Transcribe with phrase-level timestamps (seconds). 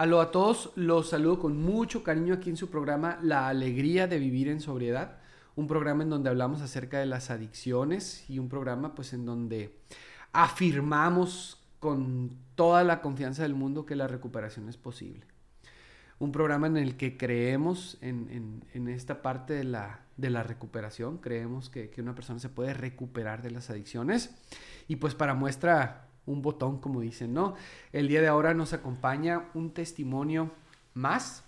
[0.00, 4.18] Aló a todos, los saludo con mucho cariño aquí en su programa La Alegría de
[4.18, 5.18] Vivir en Sobriedad,
[5.56, 9.76] un programa en donde hablamos acerca de las adicciones y un programa pues en donde
[10.32, 15.26] afirmamos con toda la confianza del mundo que la recuperación es posible.
[16.18, 21.68] Un programa en el que creemos en, esta parte de la, de la recuperación, creemos
[21.68, 24.34] que, que una persona se puede recuperar de las adicciones
[24.88, 27.54] y pues para muestra un botón, como dicen, ¿no?
[27.92, 30.50] El día de ahora nos acompaña un testimonio
[30.94, 31.44] más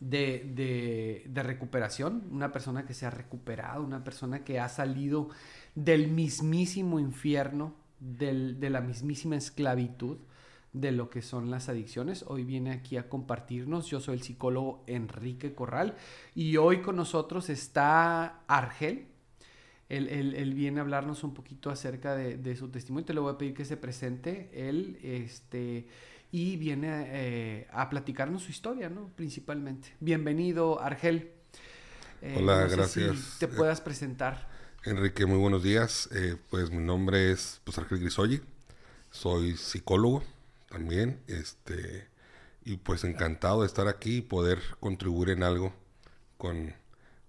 [0.00, 5.30] de, recuperación, una persona que se ha recuperado, una persona que ha salido
[5.74, 10.18] del mismísimo infierno, de la mismísima esclavitud
[10.80, 12.24] de lo que son las adicciones.
[12.28, 13.86] Hoy viene aquí a compartirnos.
[13.86, 15.96] Yo soy el psicólogo Enrique Corral
[16.34, 19.06] y hoy con nosotros está Argel.
[19.88, 23.04] Él, viene a hablarnos un poquito acerca de, su testimonio.
[23.04, 25.86] Te le voy a pedir que se presente él este,
[26.32, 29.08] y viene eh, a platicarnos su historia, ¿no?
[29.14, 29.94] Principalmente.
[30.00, 31.30] Bienvenido, Argel.
[32.20, 33.36] Eh, Hola, gracias.
[33.38, 34.48] te puedas presentar.
[34.84, 36.08] Enrique, muy buenos días.
[36.12, 38.40] Eh, pues mi nombre es pues, Argel Grisolli.
[39.10, 40.24] Soy psicólogo
[40.68, 41.20] también.
[41.28, 42.08] Este,
[42.64, 45.72] y pues encantado de estar aquí y poder contribuir en algo
[46.36, 46.74] con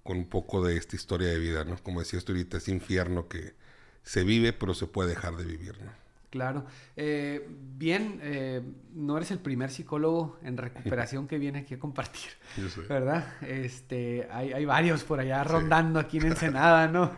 [0.08, 1.76] con un poco de esta historia de vida, ¿no?
[1.84, 3.56] Como decías tú ahorita, es infierno que
[4.04, 5.92] se vive, pero se puede dejar de vivir, ¿no?
[6.30, 6.66] Claro.
[6.96, 7.46] Eh,
[7.78, 8.62] bien, eh,
[8.94, 12.82] no eres el primer psicólogo en recuperación que viene aquí a compartir, Yo sé.
[12.82, 13.36] ¿verdad?
[13.42, 17.12] Este, hay, hay, varios por allá rondando aquí en Ensenada, ¿no?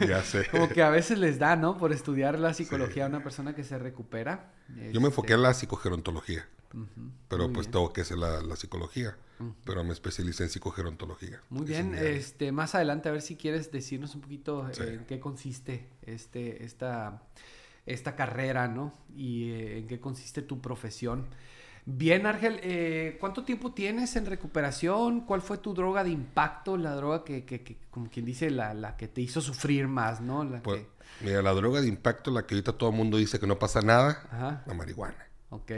[0.08, 0.46] ya sé.
[0.50, 1.76] Como que a veces les da, ¿no?
[1.76, 4.52] Por estudiar la psicología a una persona que se recupera.
[4.90, 6.46] Yo me enfoqué en la psicogerontología,
[7.28, 9.18] pero pues tengo que hacer la, la psicología
[9.64, 11.40] pero me especialicé en psicogerontología.
[11.50, 15.20] Muy bien, este, más adelante a ver si quieres decirnos un poquito eh, en qué
[15.20, 17.22] consiste este, esta,
[17.86, 18.94] esta carrera, ¿no?
[19.14, 21.26] Y eh, en qué consiste tu profesión.
[21.84, 25.22] Bien, Ángel, eh, ¿cuánto tiempo tienes en recuperación?
[25.22, 26.76] ¿Cuál fue tu droga de impacto?
[26.76, 30.44] La droga que, que, como quien dice, la, la, que te hizo sufrir más, ¿no?
[30.44, 30.84] La pues,
[31.20, 33.82] Mira, la droga de impacto, la que ahorita todo el mundo dice que no pasa
[33.82, 35.26] nada, la marihuana.
[35.50, 35.72] Ok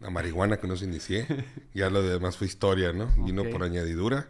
[0.00, 1.26] la marihuana que no se inicié.
[1.74, 3.08] ya lo demás fue historia, ¿no?
[3.24, 4.28] Vino por añadidura.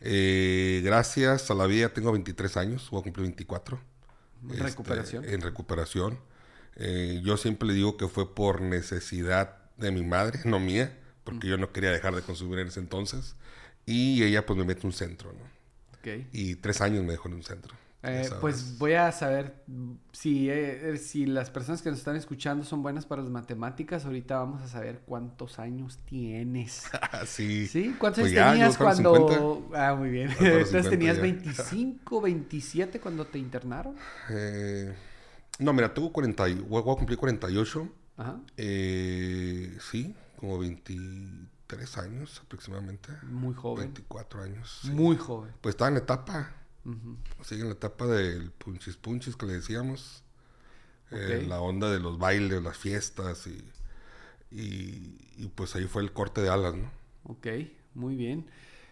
[0.00, 3.80] Eh, gracias a la vida tengo 23 años, voy a cumplir 24.
[4.42, 5.24] ¿En este, recuperación?
[5.24, 6.18] En recuperación.
[6.76, 11.48] Eh, yo siempre le digo que fue por necesidad de mi madre, no mía, porque
[11.48, 13.36] yo no quería dejar de consumir en ese entonces.
[13.86, 15.56] Y ella pues me mete un centro, ¿no?
[16.32, 17.74] Y tres años me dejó en un centro.
[18.02, 19.64] Eh, pues voy a saber
[20.12, 24.04] si, eh, si las personas que nos están escuchando son buenas para las matemáticas.
[24.04, 26.84] Ahorita vamos a saber cuántos años tienes.
[27.26, 27.66] sí.
[27.66, 27.96] ¿Sí?
[27.98, 29.68] ¿Cuántos pues años tenías cuando...?
[29.74, 30.30] Ah, muy bien.
[30.40, 33.96] Entonces tenías 25, 27 cuando te internaron.
[34.30, 34.94] Eh,
[35.58, 36.44] no, mira, tengo 40...
[36.68, 37.88] Voy a cumplir 48.
[38.18, 38.40] Ajá.
[38.56, 43.08] Eh, sí, como 23 años aproximadamente.
[43.24, 43.86] Muy joven.
[43.86, 44.82] 24 años.
[44.92, 45.52] Muy joven.
[45.60, 46.55] Pues estaba en etapa
[47.42, 50.22] Sigue en la etapa del punchis punchis que le decíamos.
[51.10, 53.64] Eh, la onda de los bailes, las fiestas y,
[54.50, 56.90] y, pues ahí fue el corte de alas, ¿no?
[57.24, 57.46] Ok,
[57.94, 58.46] muy bien.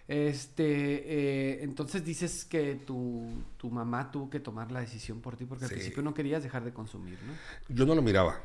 [0.07, 5.45] Este, eh, entonces dices que tu, tu, mamá tuvo que tomar la decisión por ti
[5.45, 7.75] porque al principio no querías dejar de consumir, ¿no?
[7.75, 8.41] Yo no lo miraba.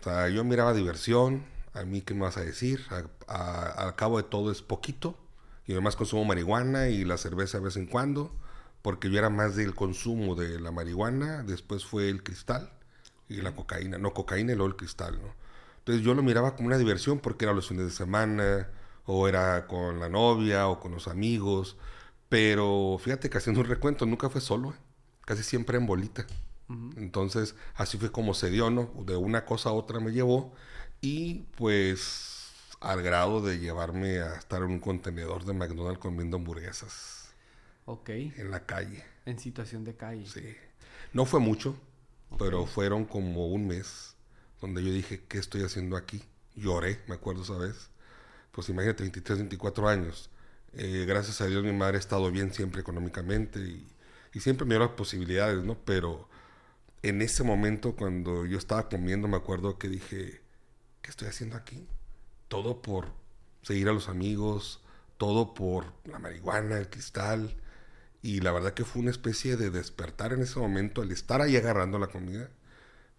[0.00, 1.44] O sea, yo miraba diversión.
[1.72, 2.84] A mí, ¿qué me vas a decir?
[3.26, 5.18] Al cabo de todo es poquito.
[5.66, 8.30] Y además consumo marihuana y la cerveza de vez en cuando
[8.84, 12.70] porque yo era más del consumo de la marihuana, después fue el cristal
[13.30, 15.34] y la cocaína, no cocaína y luego el cristal, ¿no?
[15.78, 18.68] Entonces yo lo miraba como una diversión porque era los fines de semana,
[19.06, 21.78] o era con la novia, o con los amigos,
[22.28, 24.76] pero fíjate que haciendo un recuento nunca fue solo, ¿eh?
[25.24, 26.26] casi siempre en bolita.
[26.98, 28.92] Entonces así fue como se dio, ¿no?
[29.06, 30.52] De una cosa a otra me llevó
[31.00, 37.23] y pues al grado de llevarme a estar en un contenedor de McDonald's comiendo hamburguesas.
[37.86, 38.10] Ok.
[38.10, 39.04] En la calle.
[39.26, 40.26] En situación de calle.
[40.26, 40.56] Sí.
[41.12, 41.76] No fue mucho,
[42.38, 44.16] pero fueron como un mes
[44.60, 46.22] donde yo dije, ¿qué estoy haciendo aquí?
[46.54, 47.90] Lloré, me acuerdo esa vez.
[48.52, 50.30] Pues imagínate, 23, 24 años.
[50.76, 53.86] Eh, gracias a Dios mi madre ha estado bien siempre económicamente y,
[54.40, 55.76] siempre me dio las posibilidades, ¿no?
[55.84, 56.28] Pero
[57.02, 60.40] en ese momento cuando yo estaba comiendo me acuerdo que dije,
[61.02, 61.86] ¿qué estoy haciendo aquí?
[62.48, 63.12] Todo por
[63.62, 64.82] seguir a los amigos,
[65.18, 67.56] todo por la marihuana, el cristal,
[68.24, 71.58] y la verdad que fue una especie de despertar en ese momento, al estar ahí
[71.58, 72.48] agarrando la comida,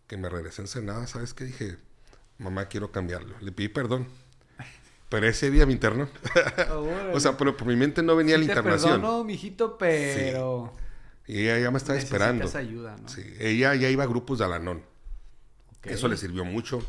[0.07, 1.43] que me regresé en Senada, ¿sabes qué?
[1.43, 1.77] Dije,
[2.39, 3.35] mamá, quiero cambiarlo.
[3.39, 4.07] Le pedí perdón.
[5.09, 6.09] Pero ese día me internó.
[7.13, 8.99] o sea, pero por mi mente no venía la internación.
[8.99, 10.73] No, mijito, pero...
[11.27, 12.49] Y ella ya me estaba esperando.
[12.57, 13.07] ayuda, ¿no?
[13.07, 14.81] Sí, ella ya iba a grupos de Alanón.
[15.83, 16.83] Eso le sirvió mucho.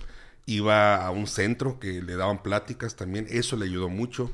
[0.46, 4.30] Iba a un centro que le daban pláticas también, eso le ayudó mucho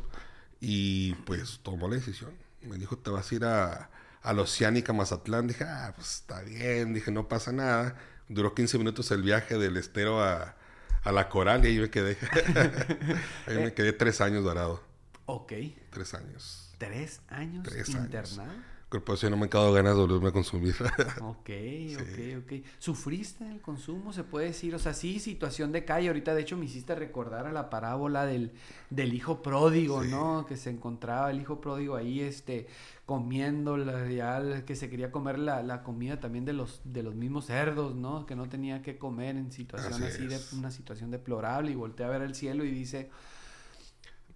[0.61, 2.31] y pues tomó la decisión.
[2.65, 3.91] Me dijo, te vas a ir a,
[4.23, 5.47] a la Oceánica Mazatlán.
[5.49, 7.97] Dije, ah, pues está bien, dije, no pasa nada.
[8.29, 10.57] Duró 15 minutos el viaje del estero a,
[11.03, 12.17] a la coral y ahí me quedé.
[13.47, 14.83] ahí me quedé tres años dorado.
[15.27, 15.53] Ok.
[15.91, 16.75] Tres años.
[16.79, 18.43] ¿Tres años Tres internado?
[18.43, 18.65] años.
[19.01, 20.75] Por eso no me quedado ganas de volverme a consumir.
[21.23, 21.51] Ok,
[22.01, 22.53] ok, ok.
[22.79, 24.13] ¿Sufriste el consumo?
[24.13, 24.75] Se puede decir.
[24.75, 26.09] O sea, sí, situación de calle.
[26.09, 28.53] Ahorita, de hecho, me hiciste recordar a la parábola del,
[28.91, 30.11] del hijo pródigo, Sí.
[30.11, 30.47] ¿no?
[30.47, 32.67] Que se encontraba el hijo pródigo ahí, este,
[33.07, 37.15] comiendo, la- ya que se quería comer la, la comida también de los, de los
[37.15, 38.27] mismos cerdos, ¿no?
[38.27, 42.07] Que no tenía que comer en situación Así así, de una situación deplorable y voltea
[42.07, 43.11] a ver al cielo y dice,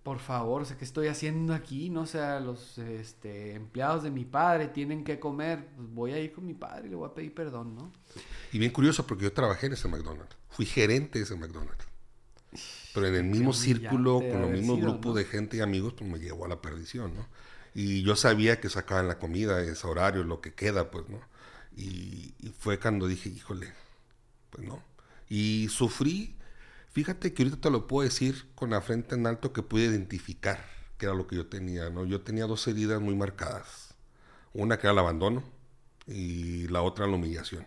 [0.06, 1.90] por favor, o sea, ¿qué estoy haciendo aquí?
[1.90, 6.20] No o sea, los este, empleados de mi padre tienen que comer, pues voy a
[6.20, 7.92] ir con mi padre y le voy a pedir perdón, ¿no?
[8.52, 10.36] Y bien curioso porque yo trabajé en ese McDonald's.
[10.48, 11.84] Fui gerente de ese McDonald's.
[12.94, 15.14] Pero en el mismo círculo, con el mismo sido, grupo ¿no?
[15.16, 17.26] de gente y amigos, pues me llevó a la perdición, ¿no?
[17.74, 21.18] Y yo sabía que sacaban la comida, ese horario, lo que queda, pues, ¿no?
[21.76, 23.72] Y, y fue cuando dije, híjole,
[24.50, 24.80] pues no.
[25.28, 26.36] Y sufrí,
[26.96, 30.64] fíjate que ahorita te lo puedo decir con la frente en alto que pude identificar
[30.96, 32.06] que era lo que yo tenía, ¿no?
[32.06, 33.94] Yo tenía dos heridas muy marcadas.
[34.54, 35.44] Una que era el abandono
[36.06, 37.66] y la otra la humillación.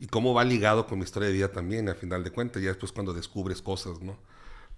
[0.00, 2.70] Y cómo va ligado con mi historia de vida también, al final de cuentas, ya
[2.70, 4.18] después cuando descubres cosas, ¿no?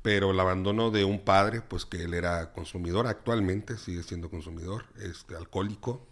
[0.02, 4.84] Pero el abandono de un padre, pues que él era consumidor, actualmente sigue siendo consumidor,
[5.00, 6.06] este, alcohólico,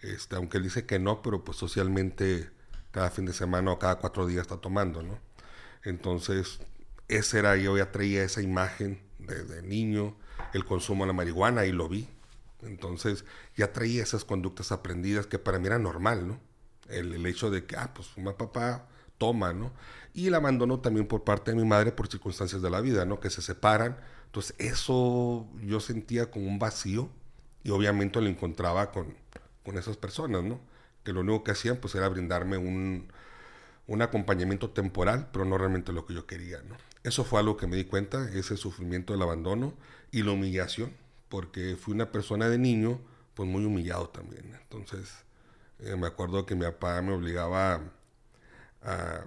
[0.00, 2.50] este, aunque él dice que no, pero pues socialmente
[2.90, 5.18] cada fin de semana o cada cuatro días está tomando, ¿no?
[5.82, 6.60] Entonces,
[7.08, 10.16] ese era, yo ya traía esa imagen de, de niño,
[10.52, 12.08] el consumo de la marihuana, y lo vi.
[12.62, 13.24] Entonces,
[13.56, 16.40] ya traía esas conductas aprendidas que para mí era normal, ¿no?
[16.88, 18.88] El, el hecho de que, ah, pues fuma papá,
[19.18, 19.72] toma, ¿no?
[20.14, 23.20] Y el abandono también por parte de mi madre por circunstancias de la vida, ¿no?
[23.20, 23.98] Que se separan.
[24.26, 27.10] Entonces, eso yo sentía como un vacío
[27.62, 29.14] y obviamente lo encontraba con,
[29.64, 30.60] con esas personas, ¿no?
[31.04, 33.08] Que lo único que hacían, pues, era brindarme un,
[33.86, 36.76] un acompañamiento temporal, pero no realmente lo que yo quería, ¿no?
[37.06, 39.74] Eso fue algo que me di cuenta, ese sufrimiento del abandono
[40.10, 40.92] y la humillación,
[41.28, 43.00] porque fui una persona de niño,
[43.34, 44.52] pues muy humillado también.
[44.60, 45.12] Entonces,
[45.78, 47.80] eh, me acuerdo que mi papá me obligaba
[48.82, 49.24] a,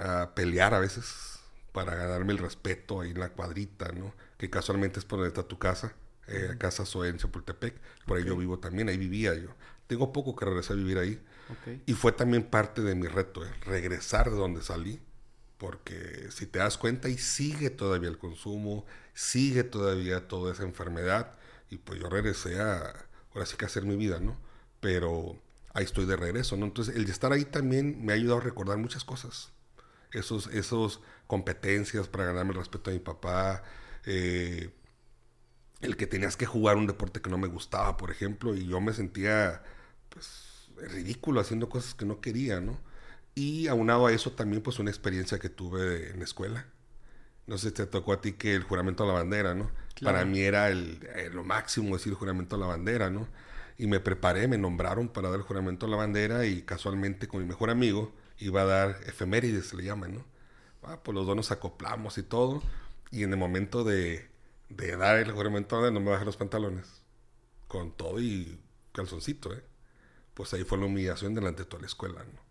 [0.00, 1.38] a pelear a veces
[1.70, 4.12] para ganarme el respeto ahí en la cuadrita, ¿no?
[4.36, 5.94] Que casualmente es por donde está tu casa,
[6.26, 9.50] eh, Casa Zoe en Chapultepec, por ahí yo vivo también, ahí vivía yo.
[9.86, 11.22] Tengo poco que regresé a vivir ahí.
[11.86, 15.00] Y fue también parte de mi reto, eh, regresar de donde salí.
[15.62, 21.38] Porque si te das cuenta, y sigue todavía el consumo, sigue todavía toda esa enfermedad.
[21.70, 24.36] Y pues yo regresé a, ahora sí que a hacer mi vida, ¿no?
[24.80, 25.40] Pero
[25.74, 26.66] ahí estoy de regreso, ¿no?
[26.66, 29.52] Entonces, el estar ahí también me ha ayudado a recordar muchas cosas.
[30.12, 33.64] Esos, esos competencias para ganarme el respeto de mi papá.
[34.06, 34.72] eh,
[35.80, 38.80] el que tenías que jugar un deporte que no me gustaba, por ejemplo, y yo
[38.80, 39.62] me sentía,
[40.10, 42.78] pues, ridículo haciendo cosas que no quería, ¿no?
[43.34, 46.66] Y aunado a eso también, pues, una experiencia que tuve en la escuela.
[47.46, 49.70] No sé si te tocó a ti que el juramento a la bandera, ¿no?
[49.94, 50.16] Claro.
[50.16, 53.28] Para mí era el, eh, lo máximo decir juramento a la bandera, ¿no?
[53.78, 57.40] Y me preparé, me nombraron para dar el juramento a la bandera y casualmente con
[57.40, 60.24] mi mejor amigo iba a dar efemérides, se le llaman, ¿no?
[60.82, 62.62] Ah, pues los dos nos acoplamos y todo.
[63.10, 64.28] Y en el momento de,
[64.68, 67.02] de dar el juramento a la bandera no me bajé los pantalones.
[67.68, 68.60] Con todo y
[68.92, 69.64] calzoncito, ¿eh?
[70.34, 72.41] Pues ahí fue la humillación delante de toda la escuela, ¿no?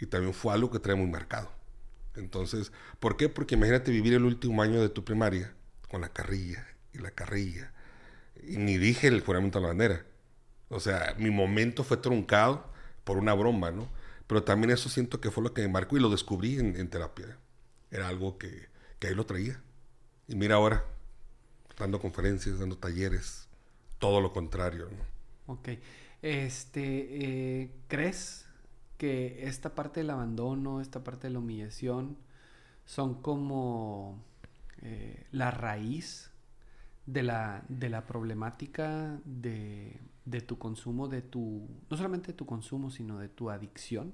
[0.00, 1.50] Y también fue algo que trae muy marcado.
[2.16, 3.28] Entonces, ¿por qué?
[3.28, 5.54] Porque imagínate vivir el último año de tu primaria
[5.88, 7.72] con la carrilla y la carrilla.
[8.42, 10.04] Y ni dije el juramento a la bandera.
[10.68, 12.70] O sea, mi momento fue truncado
[13.04, 13.88] por una broma, ¿no?
[14.26, 17.36] Pero también eso siento que fue lo que me marcó y lo descubrí en, terapia.
[17.90, 19.60] Era algo que, que ahí lo traía.
[20.28, 20.84] Y mira ahora,
[21.76, 23.48] dando conferencias, dando talleres,
[23.98, 25.54] todo lo contrario, ¿no?
[25.54, 25.70] Ok.
[26.22, 28.46] Este, eh, ¿crees
[29.00, 32.18] que esta parte del abandono, esta parte de la humillación,
[32.84, 34.22] son como
[34.82, 36.30] eh, la raíz
[37.06, 42.44] de la, de la problemática de, de tu consumo, de tu, no solamente de tu
[42.44, 44.12] consumo, sino de tu adicción?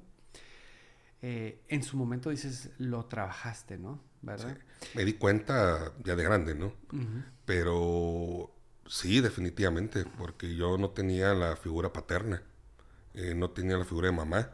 [1.21, 3.99] Eh, en su momento dices, lo trabajaste, ¿no?
[4.23, 4.57] ¿Verdad?
[4.95, 6.73] Me di cuenta ya de grande, ¿no?
[7.45, 8.52] Pero
[8.87, 12.40] sí, definitivamente, porque yo no tenía la figura paterna,
[13.14, 14.50] eh, no tenía la figura de mamá,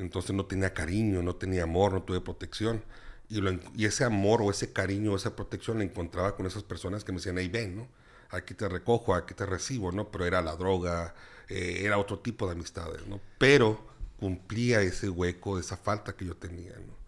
[0.00, 2.82] entonces no tenía cariño, no tenía amor, no tuve protección.
[3.28, 6.62] Y, lo y ese amor o ese cariño o esa protección la encontraba con esas
[6.62, 7.88] personas que me decían, ahí ven, ¿no?
[8.30, 10.10] Aquí te recojo, aquí te recibo, ¿no?
[10.10, 11.14] Pero era la droga,
[11.48, 13.20] eh, era otro tipo de amistades, ¿no?
[13.38, 13.86] Pero
[14.18, 17.00] cumplía ese hueco, esa falta que yo tenía, ¿no?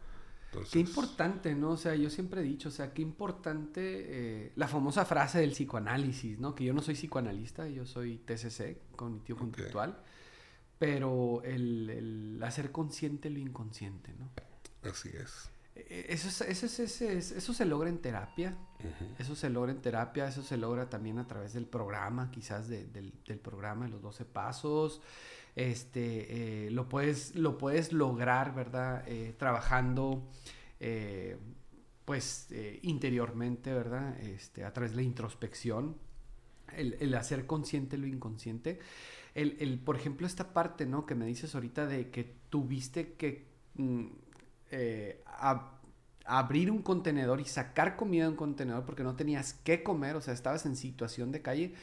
[0.71, 1.71] Qué importante, ¿no?
[1.71, 5.53] O sea, yo siempre he dicho, o sea, qué importante eh, la famosa frase del
[5.53, 6.55] psicoanálisis, ¿no?
[6.55, 9.97] Que yo no soy psicoanalista, yo soy TCC, cognitivo conductual,
[10.83, 14.31] pero el, hacer consciente lo inconsciente, ¿no?
[14.91, 15.49] Así es.
[15.77, 18.57] E, e, eso, eso, eso se logra en terapia,
[19.17, 22.93] eso se logra en terapia, eso se logra también a través del programa, quizás del,
[22.93, 25.01] del programa de los 12 pasos,
[25.55, 29.05] este, eh, lo, puedes, lo puedes lograr, ¿verdad?
[29.07, 30.29] Eh, trabajando,
[30.81, 31.37] eh,
[32.05, 32.49] pues,
[32.83, 34.19] interiormente, ¿verdad?
[34.21, 35.97] Este, a través de la introspección,
[36.77, 38.81] el, hacer consciente lo inconsciente.
[39.35, 41.07] El, por ejemplo, esta parte, ¿no?
[41.07, 44.07] Que me dices ahorita de que tuviste que mm,
[46.27, 50.21] abrir un contenedor y sacar comida de un contenedor porque no tenías que comer, o
[50.21, 51.75] sea, estabas en situación de calle.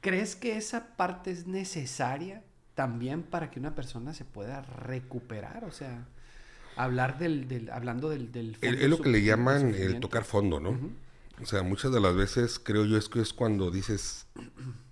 [0.00, 2.42] ¿Crees que esa parte es necesaria
[2.74, 6.06] también para que una persona se pueda recuperar, o sea,
[6.76, 8.30] hablar del, hablando del...
[8.30, 10.78] del es lo que le llaman el tocar fondo, ¿no?
[11.42, 14.26] O sea, muchas de las veces creo yo es que es cuando dices,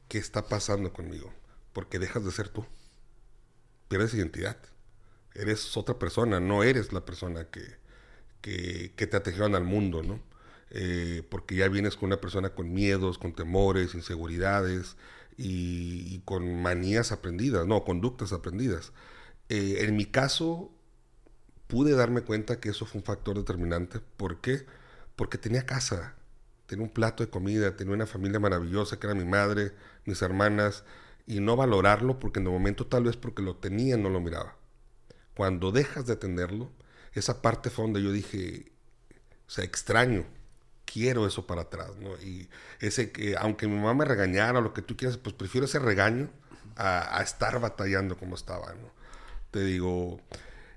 [0.09, 1.33] ¿qué está pasando conmigo?
[1.76, 2.64] Porque dejas de ser tú.
[3.88, 4.56] Pierdes identidad.
[5.35, 7.76] Eres otra persona, no eres la persona que,
[8.40, 10.18] que, te atrajeron al mundo, ¿no?
[10.71, 14.97] Eh, porque ya vienes con una persona con miedos, con temores, inseguridades,
[15.37, 18.95] y, con manías aprendidas, no, conductas aprendidas.
[19.50, 20.73] Eh, en mi caso,
[21.66, 24.00] pude darme cuenta que eso fue un factor determinante.
[24.16, 24.64] ¿Por qué?
[25.14, 26.14] Porque tenía casa,
[26.64, 29.75] tenía un plato de comida, tenía una familia maravillosa que era mi madre,
[30.06, 30.83] mis hermanas,
[31.26, 34.56] y no valorarlo porque en el momento tal vez porque lo tenía no lo miraba.
[35.35, 36.71] Cuando dejas de tenerlo,
[37.12, 38.73] esa parte fue donde yo dije,
[39.47, 40.25] o sea, extraño
[40.87, 42.16] quiero eso para atrás, ¿no?
[42.23, 42.49] Y
[42.80, 45.78] ese que, aunque mi mamá me regañara o lo que tú quieras, pues prefiero ese
[45.78, 46.30] regaño
[46.76, 48.92] a, estar batallando como estaba, ¿no?
[49.50, 50.21] Te digo,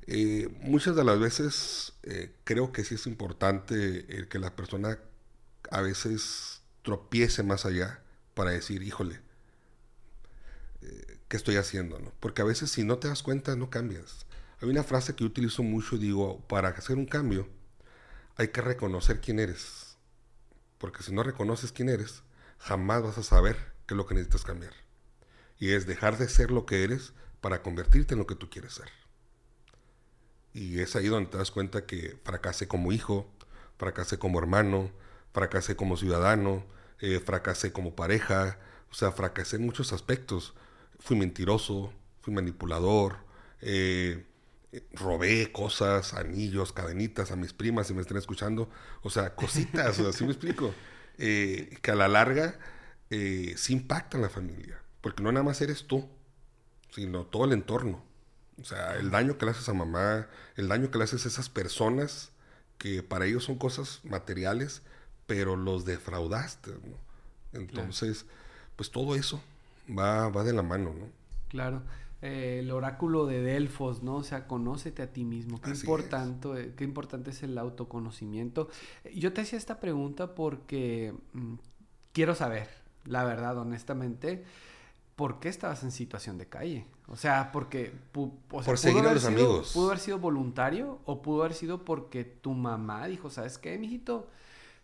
[0.08, 5.00] eh, muchas de las veces eh, creo que sí es importante que la persona
[5.72, 8.02] a veces tropiece más allá
[8.34, 9.22] para decir, híjole,
[10.82, 12.00] eh, ¿qué estoy haciendo?
[12.00, 12.12] ¿no?
[12.20, 14.26] Porque a veces si no te das cuenta no cambias.
[14.62, 17.48] Hay una frase que utilizo mucho digo, para hacer un cambio
[18.36, 19.90] hay que reconocer quién eres
[20.80, 22.24] porque si no reconoces quién eres,
[22.58, 24.74] jamás vas a saber qué es lo que necesitas cambiar.
[25.60, 28.74] Y es dejar de ser lo que eres para convertirte en lo que tú quieres
[28.74, 28.90] ser.
[30.54, 33.30] Y es ahí donde te das cuenta que fracasé como hijo,
[33.78, 34.90] fracasé como hermano,
[35.34, 36.66] fracasé como ciudadano,
[37.00, 38.58] eh, fracasé como pareja,
[38.90, 40.54] o sea, fracasé en muchos aspectos.
[41.00, 43.18] Fui mentiroso, fui manipulador,
[43.62, 44.26] eh,
[44.94, 48.70] robé cosas, anillos, cadenitas a mis primas, si me están escuchando.
[49.02, 50.74] O sea, cositas, así me explico.
[51.22, 52.58] Eh, que a la larga
[53.10, 54.82] eh, sí impactan la familia.
[55.02, 56.08] Porque no nada más eres tú,
[56.92, 58.02] sino todo el entorno.
[58.62, 61.28] O sea, el daño que le haces a mamá, el daño que le haces a
[61.28, 62.32] esas personas
[62.78, 64.82] que para ellos son cosas materiales,
[65.28, 66.72] pero los defraudaste,
[67.52, 68.26] Entonces,
[68.78, 69.44] pues todo eso
[69.98, 71.08] va, va de la mano, ¿no?
[71.48, 71.82] Claro.
[72.22, 74.18] Eh, el oráculo de Delfos, ¿no?
[74.18, 75.62] O sea, conócete a ti mismo.
[75.62, 76.76] Qué importante, es.
[76.76, 78.68] qué importante es el autoconocimiento.
[79.16, 81.54] Yo te hacía esta pregunta porque mm,
[82.12, 82.68] quiero saber,
[83.06, 84.44] la verdad, honestamente,
[85.16, 86.86] ¿por qué estabas en situación de calle?
[87.08, 89.72] O sea, porque por seguir a los amigos.
[89.74, 94.28] Pudo haber sido voluntario o pudo haber sido porque tu mamá dijo, ¿sabes qué, mijito?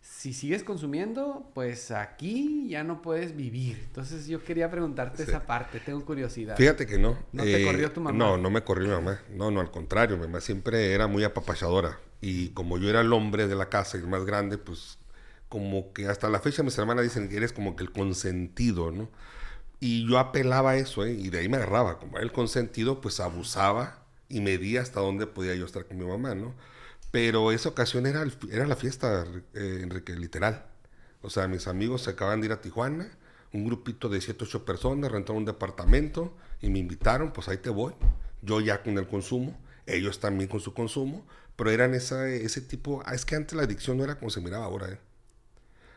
[0.08, 3.82] Si sigues consumiendo, pues aquí ya no puedes vivir.
[3.86, 6.56] Entonces yo quería preguntarte esa parte, tengo curiosidad.
[6.56, 7.18] Fíjate que no.
[7.32, 8.16] ¿No te corrió tu mamá?
[8.16, 9.20] No, no me corrió mi mamá.
[9.30, 11.98] No, no, al contrario, mi mamá siempre era muy apapachadora.
[12.20, 14.98] Y como yo era el hombre de la casa y el más grande, pues
[15.48, 19.10] como que hasta la fecha mis hermanas dicen que eres como que el consentido, ¿no?
[19.80, 21.12] Y yo apelaba a eso, ¿eh?
[21.12, 21.98] Y de ahí me agarraba.
[21.98, 26.04] Como era el consentido, pues abusaba y medía hasta dónde podía yo estar con mi
[26.04, 26.54] mamá, ¿no?
[27.16, 30.66] Pero esa ocasión era, era la fiesta, eh, Enrique, literal.
[31.22, 33.10] O sea, mis amigos se acaban de ir a Tijuana,
[33.54, 37.70] un grupito de 7, 8 personas rentaron un departamento y me invitaron, pues ahí te
[37.70, 37.94] voy.
[38.42, 43.02] Yo ya con el consumo, ellos también con su consumo, pero eran esa, ese tipo,
[43.06, 44.98] ah, es que antes la adicción no era como se miraba ahora, ¿eh?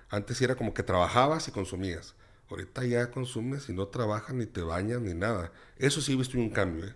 [0.07, 2.15] Antes era como que trabajabas y consumías.
[2.49, 5.51] Ahorita ya consumes y no trabajas, ni te bañas, ni nada.
[5.79, 6.95] Eso sí he visto un cambio, ¿eh?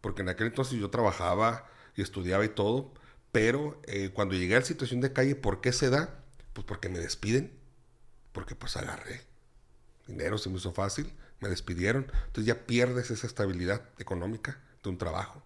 [0.00, 2.94] Porque en aquel entonces yo trabajaba y estudiaba y todo,
[3.32, 6.22] pero eh, cuando llegué a la situación de calle, ¿por qué se da?
[6.52, 7.52] Pues porque me despiden.
[8.32, 9.22] Porque pues agarré.
[10.06, 12.10] Dinero se me hizo fácil, me despidieron.
[12.26, 15.42] Entonces ya pierdes esa estabilidad económica de un trabajo.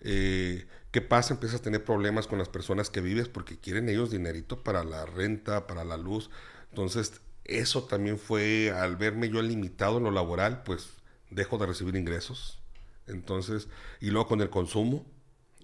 [0.00, 1.34] Eh, ¿Qué pasa?
[1.34, 5.06] Empiezas a tener problemas con las personas que vives porque quieren ellos dinerito para la
[5.06, 6.30] renta, para la luz.
[6.70, 10.90] Entonces, eso también fue, al verme yo limitado en lo laboral, pues
[11.30, 12.58] dejo de recibir ingresos.
[13.06, 13.68] Entonces,
[14.00, 15.06] y luego con el consumo,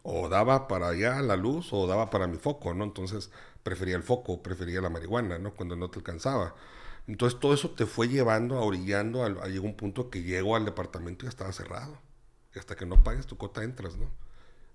[0.09, 2.85] O daba para allá la luz o daba para mi foco, ¿no?
[2.85, 3.31] Entonces
[3.63, 5.55] prefería el foco, prefería la marihuana, ¿no?
[5.55, 6.55] Cuando no te alcanzaba.
[7.09, 10.57] Entonces todo eso te fue llevando, a orillando, a, a llegó un punto que llego
[10.57, 11.99] al departamento y ya estaba cerrado.
[12.55, 14.11] Y hasta que no pagues tu cota entras, ¿no?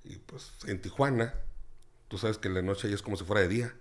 [0.03, 1.33] Y pues en Tijuana,
[2.09, 3.73] tú sabes que la noche ahí es como si fuera de día.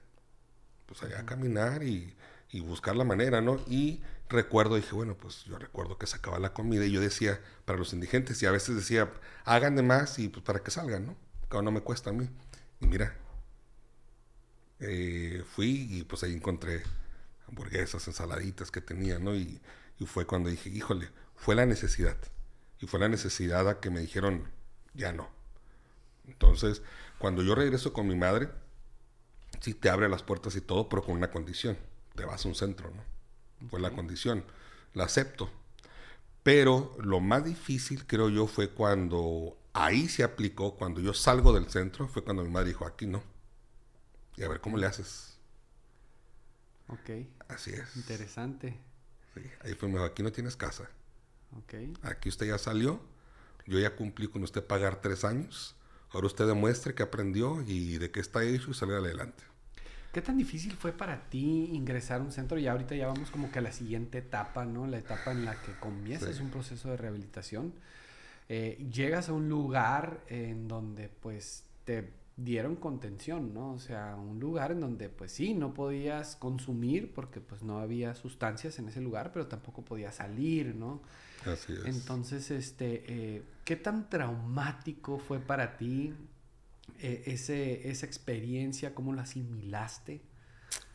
[0.87, 2.15] Pues allá a caminar y,
[2.51, 3.61] y buscar la manera, ¿no?
[3.67, 7.79] Y recuerdo, dije, bueno, pues yo recuerdo que sacaba la comida y yo decía, para
[7.79, 9.11] los indigentes, y a veces decía,
[9.45, 11.30] hagan de más y pues para que salgan, ¿no?
[11.51, 12.29] Que no me cuesta a mí.
[12.81, 13.17] Y mira,
[14.79, 16.83] eh, fui y pues ahí encontré
[17.49, 19.35] hamburguesas, ensaladitas que tenía, ¿no?
[19.35, 19.61] Y,
[19.99, 22.17] y, fue cuando dije, híjole, fue la necesidad.
[22.81, 24.49] Y fue la necesidad a que me dijeron,
[24.95, 25.29] ya no.
[26.27, 26.83] Entonces,
[27.19, 28.49] cuando yo regreso con mi madre,
[29.61, 31.77] sí te abre las puertas y todo, pero con una condición.
[32.15, 33.69] Te vas a un centro, ¿no?
[33.69, 34.45] Fue la condición.
[34.95, 35.51] La acepto.
[36.43, 41.69] Pero lo más difícil, creo yo, fue cuando ahí se aplicó, cuando yo salgo del
[41.71, 43.23] centro, fue cuando mi madre dijo, aquí no.
[44.37, 45.39] Y a ver cómo le haces.
[46.89, 47.11] Ok.
[47.49, 47.97] Así es.
[47.97, 48.77] Interesante.
[49.35, 50.89] Sí, ahí fue, me dijo, aquí no tienes casa.
[51.57, 51.75] Ok.
[52.03, 53.01] Aquí usted ya salió,
[53.67, 55.77] yo ya cumplí con usted pagar tres años.
[56.11, 59.45] Ahora usted demuestre que aprendió y de qué está hecho y sale adelante.
[60.13, 62.59] ¿Qué tan difícil fue para ti ingresar a un centro?
[62.59, 64.89] Y ahorita ya vamos como que a la siguiente etapa, ¿no?
[64.89, 66.43] La etapa en la que comienzas Sí.
[66.43, 67.73] un proceso de rehabilitación.
[68.53, 73.75] Eh, llegas a un lugar en donde pues te dieron contención, ¿no?
[73.75, 78.17] O sea, un lugar en donde pues sí, no podías consumir porque pues no había
[78.17, 81.01] sustancias en ese lugar, pero tampoco podías salir, ¿no?
[81.47, 81.85] Así es.
[81.85, 86.13] Entonces, este, eh, ¿qué tan traumático fue para ti
[86.99, 88.97] eh, ese, esa experiencia?
[88.97, 90.23] ¿Cómo la asimilaste?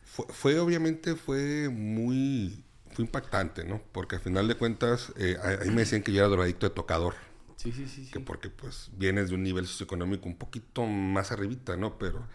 [0.04, 3.80] Fue, fue, obviamente fue muy fue impactante, ¿no?
[3.92, 7.14] Porque al final de cuentas eh, ahí me decían que yo era drogadicto de tocador.
[7.56, 8.10] Sí, sí, sí, sí.
[8.10, 11.98] Que porque pues vienes de un nivel socioeconómico un poquito más arribita, ¿no?
[11.98, 12.26] Pero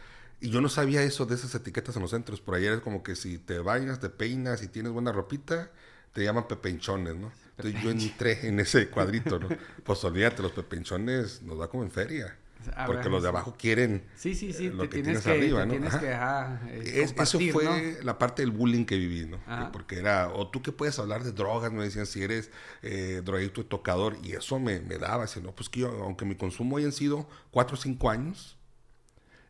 [0.42, 2.42] y yo no sabía eso de esas etiquetas en los centros.
[2.42, 5.72] Por ayer es como que si te bailas, te peinas y tienes buena ropita,
[6.14, 7.32] te llaman pepenchones, ¿no?
[7.58, 9.54] Entonces yo entré en ese cuadrito, ¿no?
[9.84, 12.38] Pues olvídate, los pepenchones nos da como en feria.
[12.86, 15.32] Porque los de abajo quieren Sí, sí, sí, eh, lo te que tienes tienes que,
[15.32, 15.72] arriba, ¿no?
[15.72, 18.04] tienes que ajá, eh, Es- eso fue ¿no?
[18.04, 19.38] la parte del bullying que viví, ¿no?
[19.48, 19.72] Ajá.
[19.72, 22.50] Porque era, o tú que puedes hablar de drogas, me decían, si eres
[22.82, 26.26] eh, drogadicto y tocador, y eso me, me daba, así, no, pues que yo, aunque
[26.26, 28.58] mi consumo hayan sido 4 o 5 años,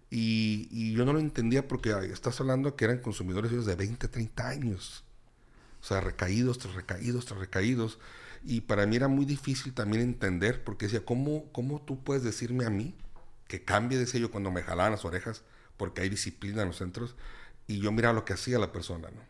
[0.10, 3.76] y, y yo no lo entendía porque ay, estás hablando que eran consumidores ellos de
[3.76, 5.04] 20, 30 años.
[5.82, 7.98] O sea, recaídos tras recaídos tras recaídos.
[8.44, 12.66] Y para mí era muy difícil también entender, porque decía, ¿cómo, cómo tú puedes decirme
[12.66, 12.96] a mí
[13.48, 15.44] que cambie de sello cuando me jalaban las orejas?
[15.78, 17.16] Porque hay disciplina en los centros.
[17.68, 19.22] Y yo miraba lo que hacía la persona, ¿no?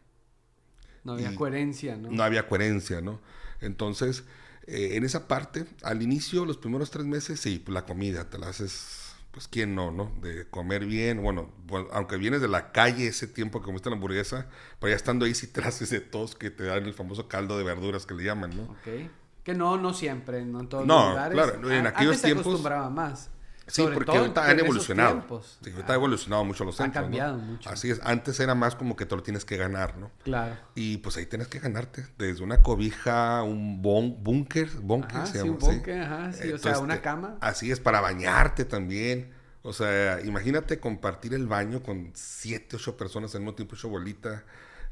[1.03, 2.11] No había y- coherencia, ¿no?
[2.11, 3.19] No había coherencia, ¿no?
[3.59, 4.23] Entonces,
[4.67, 8.37] eh, en esa parte, al inicio, los primeros tres meses, sí, pues la comida, te
[8.37, 9.00] la haces,
[9.31, 10.11] pues quién no, ¿no?
[10.21, 13.95] De comer bien, bueno, pues, aunque vienes de la calle ese tiempo que comiste la
[13.95, 14.47] hamburguesa,
[14.79, 17.57] pero ya estando ahí sí te haces de tos que te dan el famoso caldo
[17.57, 18.63] de verduras que le llaman, ¿no?
[18.63, 19.09] Ok.
[19.43, 21.33] Que no, no siempre, no en todos No, los lugares.
[21.33, 23.29] claro, en aquellos antes se tiempos- acostumbraba más.
[23.71, 25.21] Sí, Sobre porque ahorita en han evolucionado.
[25.63, 27.17] Sí, ahorita ha evolucionado mucho los Han centros, ¿no?
[27.17, 27.69] cambiado mucho.
[27.69, 30.11] Así es, antes era más como que te lo tienes que ganar, ¿no?
[30.23, 30.57] Claro.
[30.75, 35.51] Y pues ahí tienes que ganarte, desde una cobija, un búnker, búnker se sí, llama,
[35.53, 35.65] un sí.
[35.67, 37.37] bunker, ajá, sí, o sea, una te- cama.
[37.41, 39.33] Así es, para bañarte también.
[39.63, 44.43] O sea, imagínate compartir el baño con siete, ocho personas al mismo tiempo, ocho bolitas.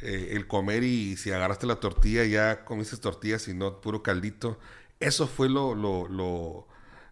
[0.02, 4.58] eh, el comer y si agarraste la tortilla, ya comiste tortillas y no puro caldito.
[5.00, 6.68] Eso fue lo, lo, lo,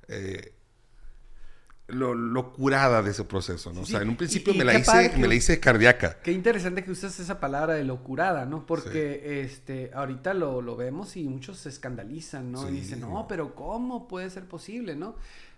[0.08, 0.54] eh,
[1.88, 3.86] lo, lo curada de ese proceso, ¿no?
[3.86, 6.18] Sí, o sea, en un principio y me, la hice, que- me la hice cardíaca.
[6.22, 8.66] Qué interesante que usas esa palabra de locurada, ¿no?
[8.66, 12.68] Porque este, ahorita lo, lo vemos y muchos se escandalizan, ¿no?
[12.70, 15.14] Y dicen, no, pero ¿cómo puede ser posible, no?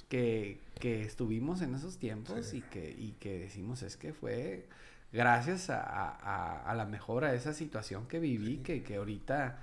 [0.09, 4.67] que, que estuvimos en esos tiempos y, que, y que decimos, es que fue
[5.13, 9.59] gracias a, a- a la mejora de esa situación que viví, que, que ahorita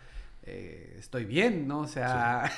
[0.50, 1.80] eh, estoy bien, ¿no?
[1.80, 2.50] O sea,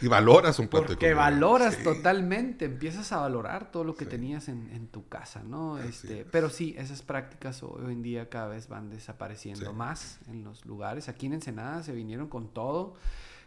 [0.00, 1.16] Y valoras un plato de porque comida.
[1.30, 1.84] valoras Sí.
[1.84, 4.10] totalmente, empiezas a valorar todo lo que Sí.
[4.10, 5.78] tenías en, en tu casa, ¿no?
[5.78, 6.26] Este, es.
[6.30, 11.08] pero sí, esas prácticas hoy en día cada vez van desapareciendo más en los lugares.
[11.08, 12.94] Aquí en Ensenada se vinieron con todo.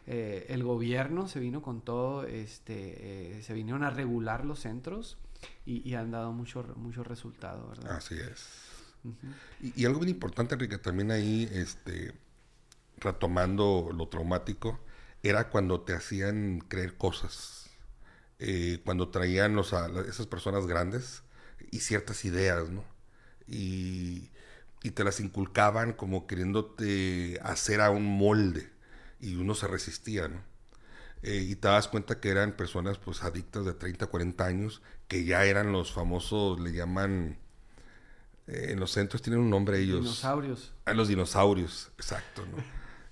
[0.07, 5.17] eh, el gobierno se vino con todo, este, eh, se vinieron a regular los centros
[5.63, 7.97] y, y han dado mucho, mucho resultado, ¿verdad?
[7.97, 8.47] Así es.
[9.75, 12.13] Y algo bien importante, Enrique, también ahí, este,
[13.01, 14.79] retomando lo traumático,
[15.23, 17.69] era cuando te hacían creer cosas.
[18.39, 21.23] Eh, cuando traían los, a la- esas personas grandes
[21.71, 22.83] y ciertas ideas, ¿no?
[23.47, 24.29] Y,
[24.83, 28.71] y te las inculcaban como queriéndote hacer a un molde
[29.19, 30.41] y uno se resistía, ¿no?
[31.23, 35.23] eh, y te das cuenta que eran personas pues adictas de 30, 40 años, que
[35.25, 37.37] ya eran los famosos, le llaman,
[38.47, 40.01] eh, en los centros tienen un nombre ellos.
[40.01, 40.73] Dinosaurios.
[40.85, 42.57] A los dinosaurios, exacto, ¿no?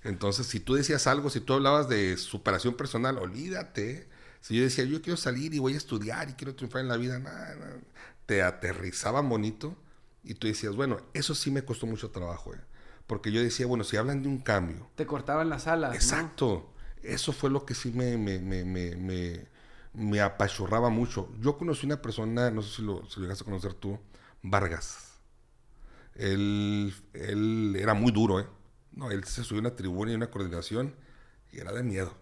[0.02, 4.08] Entonces, si tú decías algo, si tú hablabas de superación personal, olvídate.
[4.40, 6.96] Si yo decía, yo quiero salir y voy a estudiar y quiero triunfar en la
[6.96, 7.80] vida, nada, nada.
[8.24, 9.76] te aterrizaban bonito
[10.24, 12.60] y tú decías, bueno, eso sí me costó mucho trabajo, ¿eh?
[13.06, 14.88] porque yo decía, bueno, si hablan de un cambio.
[14.94, 15.94] Te cortaban las alas.
[15.94, 16.72] Exacto.
[17.02, 19.46] Eso fue lo que sí me, me, me, me,
[19.92, 21.28] me, apachurraba mucho.
[21.40, 23.98] Yo conocí una persona, no sé si lo, si llegaste a conocer tú,
[24.42, 25.18] Vargas.
[26.14, 28.46] Él, él era muy duro, ¿eh?
[28.92, 30.94] No, él se subió a una tribuna y una coordinación
[31.52, 32.14] y era de miedo.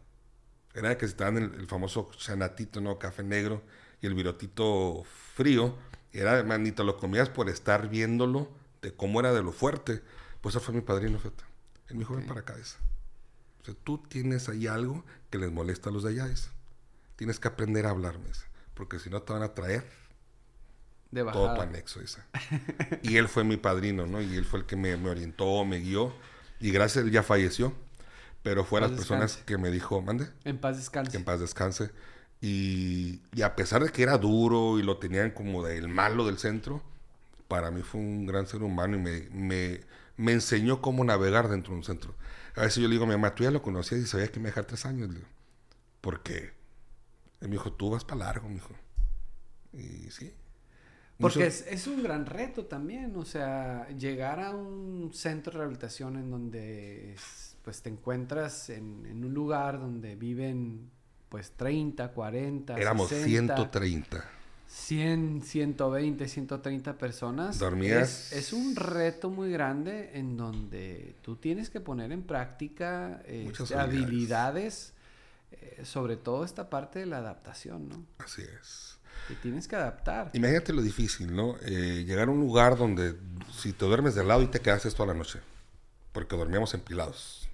[0.74, 2.98] Era de que estaban el, el famoso chanatito, ¿no?
[2.98, 3.62] Café negro
[4.00, 5.04] y el virotito
[5.34, 5.76] frío.
[6.12, 8.50] Y era, manito, lo comías por estar viéndolo
[8.82, 10.02] de cómo era de lo fuerte.
[10.40, 11.44] Pues eso fue mi padrino, fíjate.
[11.88, 15.90] Él me dijo, ven para acá, O sea, tú tienes ahí algo que les molesta
[15.90, 16.32] a los de allá,
[17.16, 18.30] Tienes que aprender a hablarme,
[18.74, 19.84] porque si no te van a traer
[21.10, 22.28] de todo tu anexo, esa.
[23.02, 24.20] y él fue mi padrino, ¿no?
[24.20, 26.12] Y él fue el que me, me orientó, me guió.
[26.60, 27.72] Y gracias, él ya falleció.
[28.42, 30.28] Pero fue las personas que me dijo, mande.
[30.44, 31.16] En paz descanse.
[31.16, 31.90] en paz descanse.
[32.40, 36.38] Y, y, a pesar de que era duro y lo tenían como del malo del
[36.38, 36.82] centro,
[37.48, 39.80] para mí fue un gran ser humano y me, me,
[40.16, 42.14] me enseñó cómo navegar dentro de un centro.
[42.54, 44.38] A veces yo le digo a mi mamá, tú ya lo conocías y sabías que
[44.40, 45.10] me dejar tres años.
[46.00, 46.52] Porque
[47.40, 48.70] él me dijo, tú vas para largo, me dijo.
[49.72, 50.32] Y sí.
[51.18, 56.16] Porque es, es, un gran reto también, o sea, llegar a un centro de rehabilitación
[56.16, 57.16] en donde
[57.62, 60.90] pues te encuentras en, en un lugar donde viven
[61.28, 64.24] pues 30, 40, Éramos 60, 130.
[64.68, 67.58] 100, 120, 130 personas.
[67.58, 68.32] Dormías.
[68.32, 73.74] Es, es, un reto muy grande en donde tú tienes que poner en práctica este,
[73.74, 74.92] habilidades,
[75.52, 78.04] eh, sobre todo esta parte de la adaptación, ¿no?
[78.18, 78.97] Así es.
[79.28, 80.30] Te tienes que adaptar.
[80.32, 81.56] Imagínate lo difícil, ¿no?
[81.62, 83.14] Eh, llegar a un lugar donde
[83.54, 85.40] si te duermes de lado y te quedas toda la noche,
[86.12, 87.48] porque dormíamos empilados.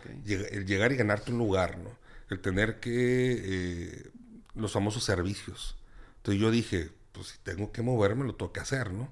[0.00, 0.46] Okay.
[0.52, 1.90] El llegar y ganarte un lugar, ¿no?
[2.30, 2.90] El tener que...
[2.92, 4.10] Eh,
[4.54, 5.78] los famosos servicios
[6.18, 9.08] entonces yo dije, pues si tengo que moverme, lo tengo que hacer, ¿no?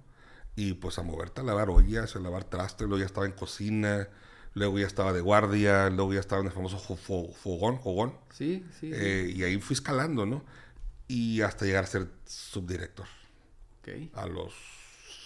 [0.54, 4.09] Y pues a moverte a lavar ollas, a lavar trastes, luego ya estaba en cocina,
[4.54, 8.12] luego ya estaba de guardia, luego ya estaba en el famoso fogón, fogón.
[8.32, 10.44] Sí, sí, eh, Y ahí fui escalando, ¿no?
[11.09, 13.07] Y hasta llegar a ser subdirector.
[13.81, 14.14] Ok.
[14.14, 14.55] A los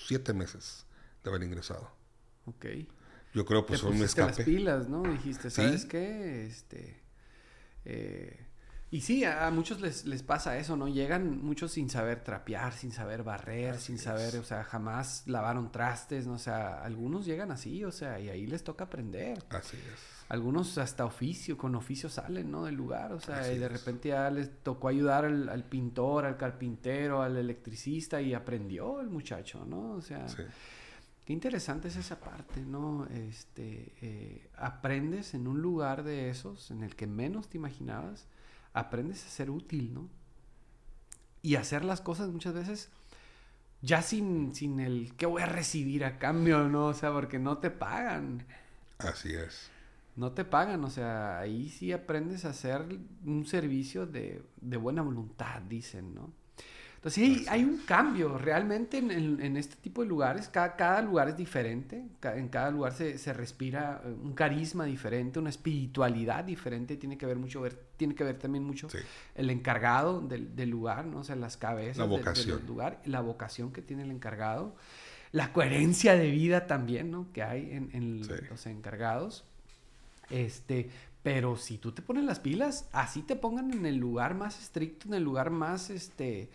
[0.06, 0.86] siete meses
[1.22, 1.90] de haber ingresado.
[2.46, 2.66] Ok.
[3.32, 4.36] Yo creo pues son un escape.
[4.36, 5.02] las pilas, ¿no?
[5.02, 6.46] Dijiste, ¿sabes qué?
[6.46, 7.00] Este...
[7.84, 8.46] Eh,
[8.92, 10.88] y sí, a, muchos les, les, pasa eso, ¿no?
[10.88, 16.26] Llegan muchos sin saber trapear, sin saber barrer, sin saber, o sea, jamás lavaron trastes,
[16.26, 16.34] ¿no?
[16.34, 19.44] O sea, algunos llegan así, o sea, y ahí les toca aprender.
[19.50, 20.19] Así es.
[20.30, 22.64] Algunos hasta oficio, con oficio salen, ¿no?
[22.64, 26.36] Del lugar, o sea, y de repente ya les tocó ayudar al, al, pintor, al
[26.36, 29.92] carpintero, al electricista y aprendió el muchacho, ¿no?
[29.92, 30.26] O sea...
[30.28, 30.42] Sí.
[31.24, 33.06] Qué interesante es esa parte, ¿no?
[33.06, 38.26] Este, eh, aprendes en un lugar de esos en el que menos te imaginabas
[38.72, 40.08] aprendes a ser útil, ¿no?
[41.42, 42.90] Y hacer las cosas muchas veces
[43.82, 46.86] ya sin, sin el qué voy a recibir a cambio, ¿no?
[46.86, 48.44] O sea, porque no te pagan.
[48.98, 49.70] Así es.
[50.16, 52.84] No te pagan, o sea, ahí sí aprendes a hacer
[53.24, 56.32] un servicio de, de buena voluntad, dicen, ¿no?
[57.00, 60.48] Entonces sí, hay un cambio realmente en, en, en, este tipo de lugares.
[60.48, 62.04] Cada, cada lugar es diferente.
[62.22, 66.98] en cada lugar se, se, respira eh, un carisma diferente, una espiritualidad diferente.
[66.98, 68.98] Tiene que ver mucho, ver, tiene que ver también mucho sí.
[69.34, 71.20] el encargado del, del, lugar, ¿no?
[71.20, 72.58] O sea, las cabezas la vocación.
[72.58, 74.76] del, lugar, la vocación que tiene el encargado,
[75.32, 77.32] la coherencia de vida también, ¿no?
[77.32, 78.32] Que hay en, en sí.
[78.50, 79.46] los encargados.
[80.30, 80.90] Este,
[81.22, 85.08] pero si tú te pones las pilas, así te pongan en el lugar más estricto,
[85.08, 86.50] en el lugar más, este,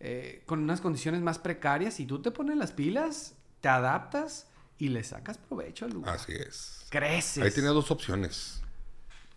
[0.00, 4.46] eh, con unas condiciones más precarias, y tú te pones las pilas, te adaptas
[4.78, 6.16] y le sacas provecho al lugar.
[6.16, 6.86] Así es.
[6.90, 7.42] Creces.
[7.42, 8.62] Ahí tenía dos opciones.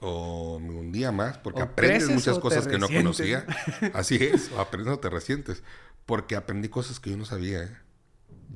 [0.02, 3.46] O un día más, porque o aprendes muchas cosas que no conocía.
[3.94, 5.64] Así es, o aprendes o te resientes.
[6.06, 7.64] Porque aprendí cosas que yo no sabía.
[7.64, 7.78] ¿eh?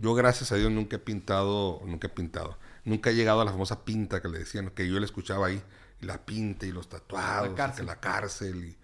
[0.01, 2.57] Yo, gracias a Dios, nunca he pintado, nunca he pintado.
[2.85, 5.61] Nunca he llegado a la famosa pinta que le decían, que yo le escuchaba ahí,
[6.01, 7.83] y la pinta y los tatuados, la cárcel.
[7.83, 8.65] Y la cárcel.
[8.65, 8.77] Y...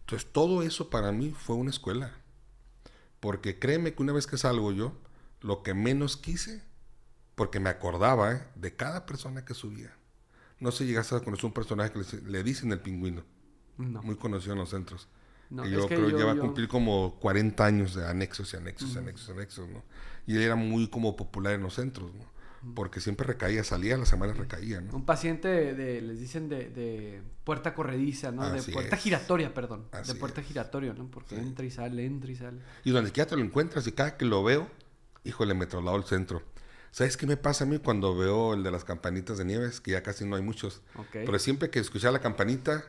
[0.00, 2.12] Entonces, todo eso para mí fue una escuela.
[3.20, 4.96] Porque créeme que una vez que salgo yo,
[5.40, 6.62] lo que menos quise,
[7.34, 8.42] porque me acordaba ¿eh?
[8.56, 9.94] de cada persona que subía.
[10.58, 13.24] No sé si llegaste a conocer un personaje que le, le dicen el pingüino.
[13.78, 14.02] No.
[14.02, 15.08] Muy conocido en los centros.
[15.50, 18.06] No, y yo que creo que yo- ya va a cumplir como 40 años de
[18.08, 19.84] anexos y anexos y anexos y anexos, ¿no?
[20.26, 22.24] Y él era muy como popular en los centros, ¿no?
[22.74, 24.94] Porque siempre recaía, salía la semana recaía, ¿no?
[24.94, 28.48] Un paciente de, les dicen de, de, puerta corrediza, ¿no?
[28.50, 29.86] de puerta giratoria, perdón.
[30.06, 31.10] de puerta giratoria, ¿no?
[31.10, 32.58] Porque entra y sale, entra y sale.
[32.84, 34.70] Y donde quiera te lo encuentras y cada que lo veo,
[35.24, 36.42] híjole, me traslado al centro.
[36.92, 39.80] ¿Sabes qué me pasa a mí cuando veo el de las campanitas de nieves?
[39.80, 40.82] Que ya casi no hay muchos.
[41.10, 42.84] Pero siempre que escuchaba la campanita,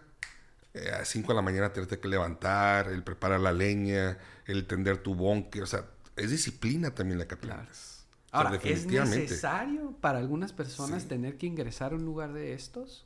[0.74, 4.98] eh, a 5 de la mañana tenerte que levantar, el preparar la leña, el tender
[4.98, 7.93] tu bonque, o sea, es disciplina también la capilares.
[8.34, 13.06] Ahora, ¿es necesario para algunas personas tener que ingresar a un lugar de estos?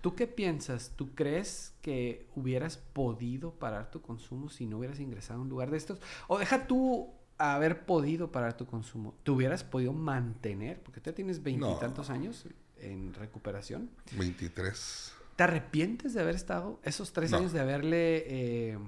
[0.00, 0.92] ¿Tú qué piensas?
[0.96, 5.70] ¿Tú crees que hubieras podido parar tu consumo si no hubieras ingresado a un lugar
[5.70, 6.00] de estos?
[6.26, 9.14] O deja tú haber podido parar tu consumo.
[9.22, 10.82] ¿Te hubieras podido mantener?
[10.82, 12.46] Porque tú tienes veintitantos años
[12.78, 13.90] en recuperación.
[14.18, 15.12] Veintitrés.
[15.36, 18.78] ¿Te arrepientes de haber estado esos tres años de haberle eh,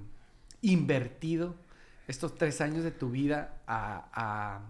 [0.62, 1.54] invertido
[2.06, 4.60] estos tres años de tu vida a a,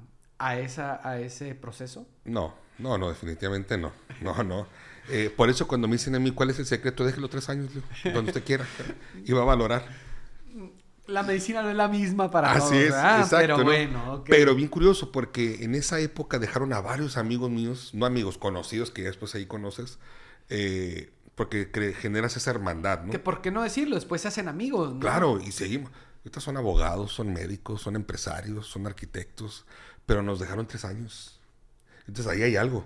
[0.59, 2.07] esa, a ese proceso?
[2.25, 3.93] No, no, no, definitivamente no.
[4.21, 4.67] No, no.
[5.11, 7.71] Eh, por eso cuando me dicen a mí cuál es el secreto, déjelo tres años,
[8.05, 8.67] donde usted quiera.
[9.25, 9.87] Y va a valorar.
[11.07, 13.37] La medicina no es la misma para Así es, exacto.
[13.39, 18.05] Pero bueno, Pero bien curioso, porque en esa época dejaron a varios amigos míos, no
[18.05, 19.99] amigos conocidos, que después ahí conoces,
[20.51, 23.11] eh, porque generas esa hermandad, ¿no?
[23.11, 25.01] Que por qué no decirlo, después se hacen amigos, ¿no?
[25.01, 25.91] Claro, y seguimos.
[26.19, 29.65] Ahorita son abogados, son médicos, son empresarios, son arquitectos,
[30.09, 31.39] pero nos dejaron tres años.
[32.07, 32.83] Entonces ahí hay algo.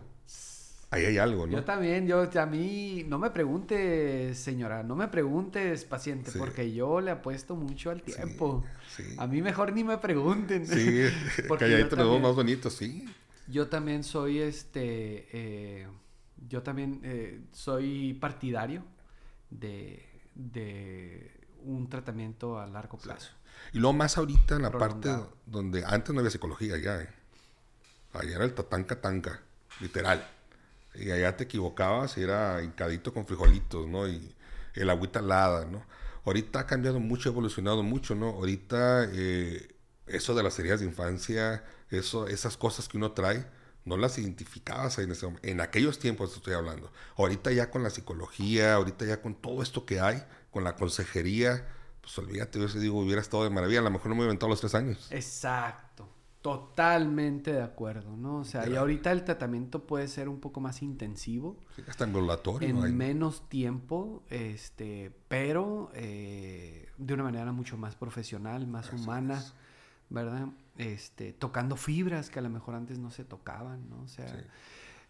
[0.90, 1.52] Ahí hay algo, ¿no?
[1.52, 7.00] Yo también, yo a mí, no me preguntes, señora, no me preguntes, paciente, porque yo
[7.00, 8.64] le apuesto mucho al tiempo.
[9.18, 10.66] A mí mejor ni me pregunten.
[10.66, 11.04] Sí,
[11.48, 13.08] porque calladito nos más bonitos, sí.
[13.46, 15.86] Yo también soy, este, eh,
[16.48, 18.82] yo también eh, soy partidario
[19.48, 20.04] de,
[20.34, 21.30] de
[21.64, 23.30] un tratamiento a largo plazo.
[23.72, 25.10] Y luego más ahorita en la parte
[25.46, 27.08] donde antes no había psicología ya, ¿eh?
[28.12, 29.40] Allá era el tatanca tanca,
[29.80, 30.28] literal.
[30.94, 34.06] Y allá te equivocabas y era hincadito con frijolitos, ¿no?
[34.06, 34.34] Y
[34.74, 35.84] el agüita alada, ¿no?
[36.24, 38.28] Ahorita ha cambiado mucho, ha evolucionado mucho, ¿no?
[38.28, 39.74] Ahorita eh,
[40.06, 43.46] eso de las heridas de infancia, eso, esas cosas que uno trae,
[43.84, 46.92] no las identificabas en, ese, en aquellos tiempos estoy hablando.
[47.16, 51.66] Ahorita ya con la psicología, ahorita ya con todo esto que hay, con la consejería,
[52.02, 54.50] pues olvídate, yo digo, hubiera estado de maravilla, a lo mejor no me he inventado
[54.50, 55.06] los tres años.
[55.12, 56.08] Exacto,
[56.42, 58.38] totalmente de acuerdo, ¿no?
[58.38, 61.56] O sea, y ahorita el tratamiento puede ser un poco más intensivo.
[61.76, 62.68] Sí, hasta ambulatorio.
[62.68, 69.42] En menos tiempo, este, pero eh, de una manera mucho más profesional, más humana,
[70.10, 70.48] ¿verdad?
[70.78, 74.02] Este, tocando fibras que a lo mejor antes no se tocaban, ¿no?
[74.02, 74.44] O sea...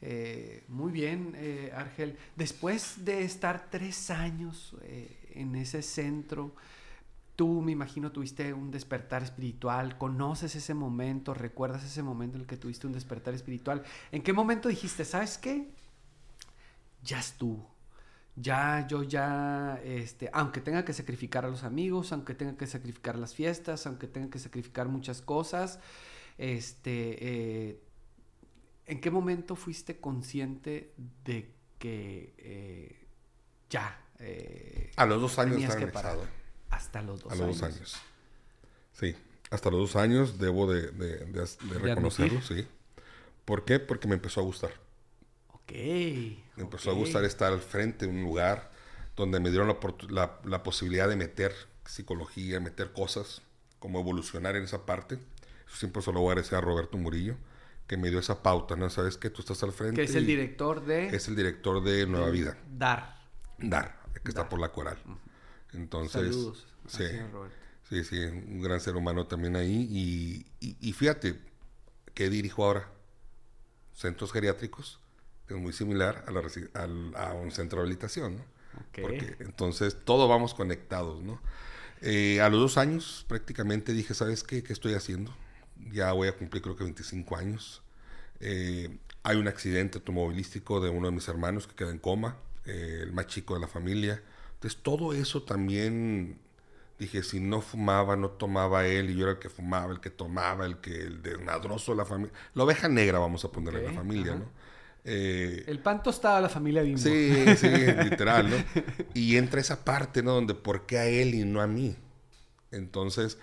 [0.05, 2.19] Eh, muy bien, eh, Argel.
[2.35, 4.75] Después de estar tres años
[5.31, 6.57] en ese centro,
[7.37, 12.47] Tú, me imagino, tuviste un despertar espiritual, conoces ese momento, recuerdas ese momento en el
[12.47, 13.83] que tuviste un despertar espiritual.
[14.11, 15.71] ¿En qué momento dijiste, sabes qué?
[17.03, 17.73] Ya estuvo.
[18.37, 23.19] Ya, yo ya, este, aunque tenga que sacrificar a los amigos, aunque tenga que sacrificar
[23.19, 25.81] las fiestas, aunque tenga que sacrificar muchas cosas,
[26.39, 27.83] este, eh,
[28.87, 33.07] ¿en qué momento fuiste consciente de que eh,
[33.69, 34.01] ya?
[34.19, 35.61] Eh, a los dos años
[35.93, 36.42] parar?
[36.73, 37.43] Hasta los dos años.
[37.43, 37.97] A los dos años.
[38.95, 39.15] Sí,
[39.51, 40.91] hasta los dos años debo de,
[41.81, 42.67] reconocerlo, sí.
[43.45, 43.79] ¿Por qué?
[43.79, 44.73] Porque me empezó a gustar.
[45.53, 45.73] Ok.
[45.73, 48.71] Me empezó a gustar estar al frente de un lugar
[49.15, 49.69] donde me dieron
[50.09, 51.53] la, la, posibilidad de meter
[51.85, 53.43] psicología, meter cosas,
[53.79, 55.17] como evolucionar en esa parte.
[55.67, 57.37] Eso siempre se lo voy a agradecer a Roberto Murillo,
[57.87, 58.89] que me dio esa pauta, ¿no?
[58.89, 59.97] Sabes que tú estás al frente.
[59.97, 61.09] Que es el director de...
[61.09, 62.57] Es el director de Nueva Vida.
[62.71, 63.21] Dar.
[63.59, 64.97] Dar, que está por la coral.
[65.75, 66.37] Entonces,
[66.87, 67.05] sí,
[67.89, 70.45] sí, sí, un gran ser humano también ahí.
[70.61, 71.39] Y, fíjate,
[72.15, 72.89] ¿qué dirijo ahora?
[73.95, 75.01] Centros geriátricos,
[75.47, 76.25] que es muy similar
[77.15, 78.45] a, un centro de habilitación, ¿no?
[79.01, 81.41] Porque entonces todos vamos conectados, ¿no?
[82.01, 84.63] Eh, a los dos años prácticamente dije, ¿sabes qué?
[84.63, 85.35] ¿Qué estoy haciendo?
[85.93, 87.83] Ya voy a cumplir creo que 25 años.
[88.41, 93.01] Eh, hay un accidente automovilístico de uno de mis hermanos que queda en coma, eh,
[93.03, 94.21] el más chico de la familia.
[94.63, 96.39] Entonces todo eso también
[96.97, 100.11] dije, si no fumaba, no tomaba él, y yo era el que fumaba, el que
[100.11, 102.33] tomaba, el que el desmadroso de la familia.
[102.55, 104.45] La oveja negra, vamos a ponerle en la familia, ¿no?
[105.05, 107.01] Eh, el pan tostado de la familia Bimbo.
[107.01, 107.67] Sí, sí,
[108.05, 108.57] literal, ¿no?
[109.15, 110.35] Y entra esa parte, ¿no?
[110.35, 111.97] Donde, ¿por qué a él y no a mí?
[112.71, 113.39] Entonces,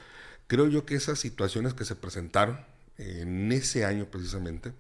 [0.48, 2.62] creo yo que esas situaciones que se presentaron
[2.98, 4.72] en ese año precisamente,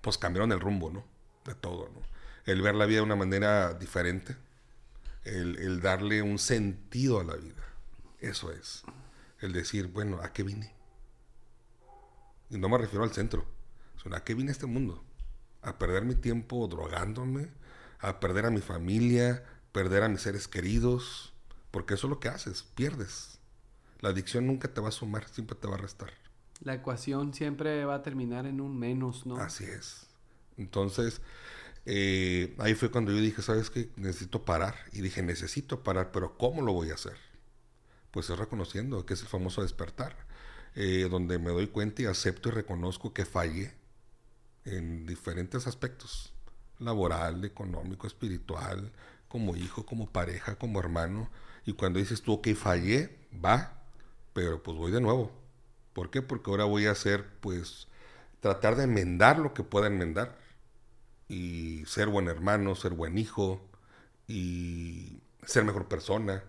[0.00, 1.04] pues cambiaron el rumbo, ¿no?
[1.44, 2.00] De todo, ¿no?
[2.46, 4.36] El ver la vida de una manera diferente,
[5.24, 7.62] el, darle un sentido a la vida.
[8.20, 8.82] Eso es.
[9.40, 10.74] El decir, bueno, ¿a qué vine?
[12.50, 13.46] Y no me refiero al centro,
[14.12, 15.04] ¿A qué vine a este mundo?
[15.60, 17.50] A perder mi tiempo drogándome,
[17.98, 21.34] a perder a mi familia, perder a mis seres queridos,
[21.70, 23.38] porque eso es lo que haces, pierdes.
[24.00, 26.10] La adicción nunca te va a sumar, siempre te va a restar.
[26.60, 29.36] La ecuación siempre va a terminar en un menos, ¿no?
[29.36, 30.06] Así es.
[30.56, 31.20] Entonces,
[31.90, 33.88] eh, ahí fue cuando yo dije, ¿sabes qué?
[33.96, 34.74] Necesito parar.
[34.92, 37.16] Y dije, necesito parar, pero ¿cómo lo voy a hacer?
[38.10, 40.14] Pues es reconociendo, que es el famoso despertar,
[40.74, 43.72] eh, donde me doy cuenta y acepto y reconozco que fallé
[44.66, 46.34] en diferentes aspectos,
[46.78, 48.92] laboral, económico, espiritual,
[49.26, 51.30] como hijo, como pareja, como hermano.
[51.64, 53.82] Y cuando dices tú, ok, fallé, va,
[54.34, 55.32] pero pues voy de nuevo.
[55.94, 56.20] ¿Por qué?
[56.20, 57.88] Porque ahora voy a hacer, pues,
[58.40, 60.36] tratar de enmendar lo que pueda enmendar
[61.28, 63.60] y ser buen hermano, ser buen hijo
[64.26, 66.42] y ser mejor persona.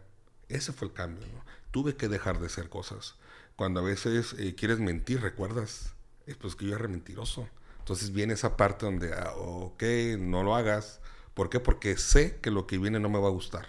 [0.48, 1.28] Ese fue el cambio.
[1.28, 1.44] ¿no?
[1.72, 3.16] Tuve que dejar de ser cosas.
[3.56, 5.94] Cuando a veces eh, quieres mentir, recuerdas,
[6.26, 7.48] es pues que yo era mentiroso.
[7.80, 9.84] Entonces viene esa parte donde, ah, ok,
[10.20, 11.02] no lo hagas.
[11.34, 11.60] ¿Por qué?
[11.60, 13.68] Porque sé que lo que viene no me va a gustar.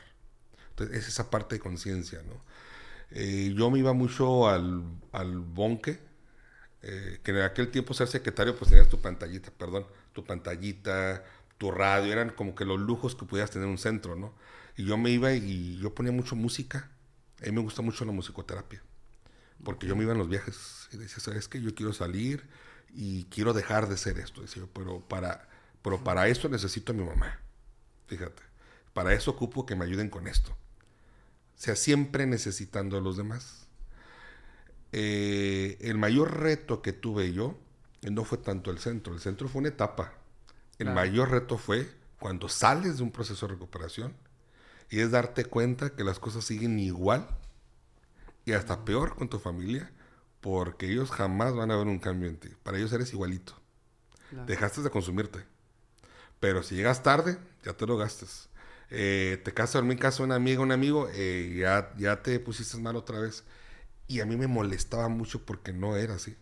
[0.71, 2.43] Entonces es esa parte de conciencia, ¿no?
[3.11, 5.99] Eh, yo me iba mucho al, al bonque,
[6.83, 11.25] eh, que en aquel tiempo ser secretario pues tenías tu pantallita, perdón, tu pantallita,
[11.59, 14.35] tu radio, eran como que los lujos que pudieras tener en un centro, ¿no?
[14.77, 16.91] Y yo me iba y yo ponía mucho música.
[17.43, 18.83] A mí me gusta mucho la musicoterapia.
[19.63, 21.61] Porque yo me iba en los viajes y decía, ¿sabes qué?
[21.61, 22.49] Yo quiero salir
[22.95, 24.41] y quiero dejar de ser esto.
[24.41, 25.49] Decía, pero para,
[25.83, 27.41] pero para esto necesito a mi mamá.
[28.07, 28.43] Fíjate.
[28.95, 30.51] Para eso ocupo que me ayuden con esto.
[30.53, 33.69] O sea, siempre necesitando a los demás.
[34.93, 37.59] Eh, el mayor reto que tuve yo
[38.09, 40.15] no fue tanto el centro, el centro fue una etapa.
[40.79, 44.15] El mayor reto fue cuando sales de un proceso de recuperación
[44.89, 47.29] y es darte cuenta que las cosas siguen igual
[48.47, 49.93] y hasta peor con tu familia
[50.41, 52.49] porque ellos jamás van a ver un cambio en ti.
[52.63, 53.53] Para ellos eres igualito.
[54.47, 55.45] Dejaste de consumirte.
[56.39, 58.49] Pero si llegas tarde, ya te lo gastes.
[58.89, 62.79] Eh, te casas en mi casa una amiga, un amigo, eh, ya, ya te pusiste
[62.79, 63.45] mal otra vez.
[64.07, 66.37] Y a mí me molestaba mucho porque no era así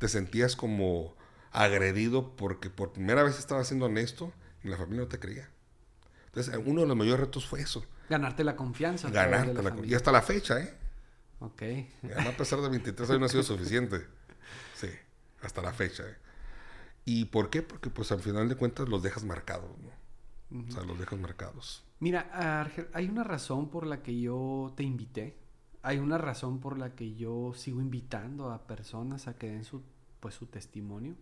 [0.00, 1.14] te sentías como
[1.52, 4.32] agredido porque por primera vez estabas siendo honesto
[4.64, 5.50] y la familia no te creía.
[6.26, 7.84] Entonces, uno de los mayores retos fue eso.
[8.08, 9.10] Ganarte la confianza.
[9.10, 9.86] Ganarte la, confianza.
[9.86, 10.74] Y hasta la fecha, ¿eh?
[11.40, 11.62] Ok.
[12.16, 14.06] a pesar de 23 años no ha sido suficiente.
[14.74, 14.88] Sí,
[15.42, 16.16] hasta la fecha, ¿eh?
[17.04, 17.60] ¿Y por qué?
[17.62, 20.66] Porque pues al final de cuentas los dejas marcados, ¿no?
[20.66, 21.84] O sea, los dejas marcados.
[21.98, 25.36] Mira, Argel, hay una razón por la que yo te invité
[25.82, 29.82] hay una razón por la que yo sigo invitando a personas a que den su,
[30.20, 31.14] pues, su testimonio.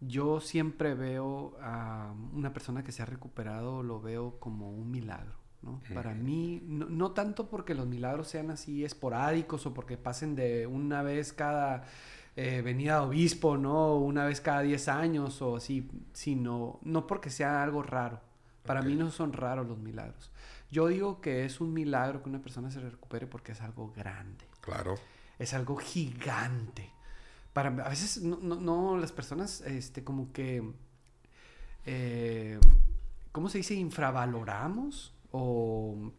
[0.00, 5.32] Yo siempre veo a una persona que se ha recuperado, lo veo como un milagro.
[5.62, 5.80] ¿no?
[5.94, 11.02] Para mí, no, tanto porque los milagros sean así esporádicos o porque pasen de una
[11.02, 11.84] vez cada
[12.36, 13.96] eh, venida de obispo, ¿no?
[13.96, 18.20] Una vez cada 10 años o así, sino no porque sea algo raro.
[18.64, 20.30] Para mí no son raros los milagros.
[20.70, 24.44] Yo digo que es un milagro que una persona se recupere porque es algo grande.
[24.60, 24.96] Claro.
[25.38, 26.92] Es algo gigante.
[27.52, 30.62] Para, a veces no, las personas este, como que,
[31.86, 32.58] eh,
[33.32, 33.74] ¿cómo se dice?
[33.74, 36.12] Infravaloramos o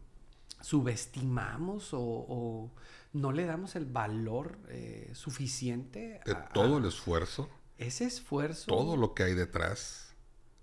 [0.60, 2.70] subestimamos o,
[3.12, 6.20] no le damos el valor eh, suficiente.
[6.24, 7.48] De todo el esfuerzo.
[7.78, 8.66] Ese esfuerzo.
[8.66, 10.14] Todo lo que hay detrás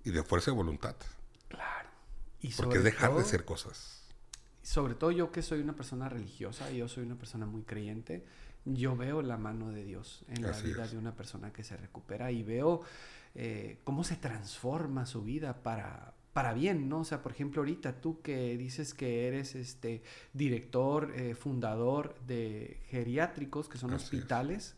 [0.03, 0.95] y de fuerza de voluntad.
[2.57, 4.01] Porque es dejar de ser cosas.
[4.61, 8.25] Sobre todo yo que soy una persona religiosa, yo soy una persona muy creyente,
[8.65, 12.31] yo veo la mano de Dios en la vida de una persona que se recupera
[12.31, 12.81] y veo
[13.35, 17.01] eh, cómo se transforma su vida para, para bien, ¿no?
[17.01, 20.01] O sea, por ejemplo, ahorita tú que dices que eres este
[20.33, 24.75] director, eh, fundador de geriátricos, que son hospitales,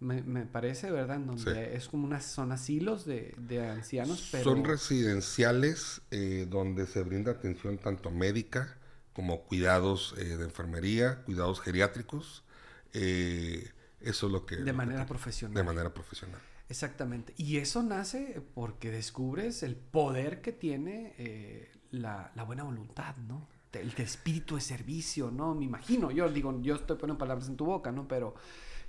[0.00, 1.16] me, parece, ¿verdad?
[1.16, 3.34] En donde es como unas, son asilos de,
[3.70, 4.44] ancianos, pero...
[4.44, 8.76] Son residenciales eh, donde se brinda atención tanto médica
[9.12, 12.44] como cuidados eh, de enfermería, cuidados geriátricos.
[12.92, 14.56] Eh, eso es lo que...
[14.56, 15.54] De manera profesional.
[15.54, 16.40] De manera profesional.
[16.68, 17.32] Exactamente.
[17.36, 23.48] Y eso nace porque descubres el poder que tiene la, la, buena voluntad, ¿no?
[23.72, 25.54] El espíritu de servicio, ¿no?
[25.54, 28.06] Me imagino, yo digo, yo estoy poniendo palabras en tu boca, ¿no?
[28.08, 28.34] Pero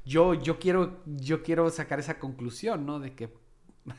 [0.06, 3.00] yo, yo, quiero, yo quiero sacar esa conclusión, ¿no?
[3.00, 3.30] De que...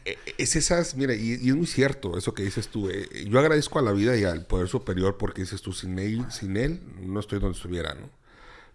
[0.04, 2.88] E, es esas, mira, y, es muy cierto eso que dices tú.
[2.88, 6.24] Eh, yo agradezco a la vida y al poder superior porque dices tú, sin él,
[6.30, 8.10] sin él no estoy donde estuviera, ¿no?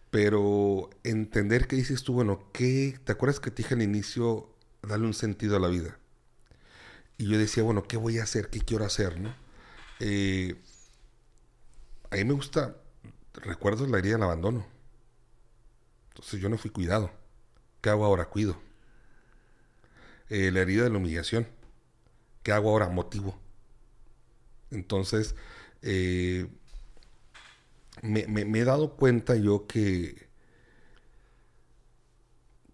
[0.10, 3.00] Pero entender que dices tú, bueno, ¿qué?
[3.04, 4.50] ¿Te acuerdas que te dije al inicio
[4.82, 5.98] darle un sentido a la vida?
[7.18, 8.50] Y yo decía, bueno, ¿qué voy a hacer?
[8.50, 9.20] ¿Qué quiero hacer?
[9.20, 9.34] ¿no?
[10.00, 10.56] Eh,
[12.10, 12.76] a mí me gusta,
[13.34, 14.66] recuerdo la herida del abandono.
[16.10, 17.12] Entonces yo no fui cuidado.
[17.82, 18.26] ¿Qué hago ahora?
[18.30, 18.58] Cuido.
[20.30, 21.48] eh, la herida de la humillación.
[22.44, 22.90] ¿Qué hago ahora?
[22.90, 23.40] Motivo.
[24.72, 25.36] Entonces,
[25.82, 26.48] eh,
[28.02, 30.28] me, he dado cuenta yo que,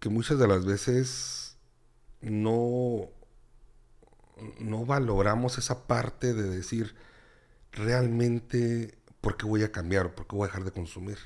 [0.00, 1.56] que muchas de las veces
[2.20, 3.10] no,
[4.60, 6.94] no valoramos esa parte de decir
[7.72, 11.18] realmente por qué voy a cambiar por qué voy a dejar de consumir.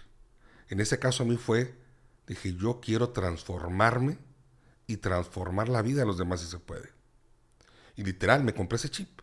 [0.71, 1.75] En ese caso a mí fue,
[2.27, 4.19] dije, yo quiero transformarme
[4.87, 6.91] y transformar la vida de los demás si se puede.
[7.97, 9.21] Y literal, me compré ese chip.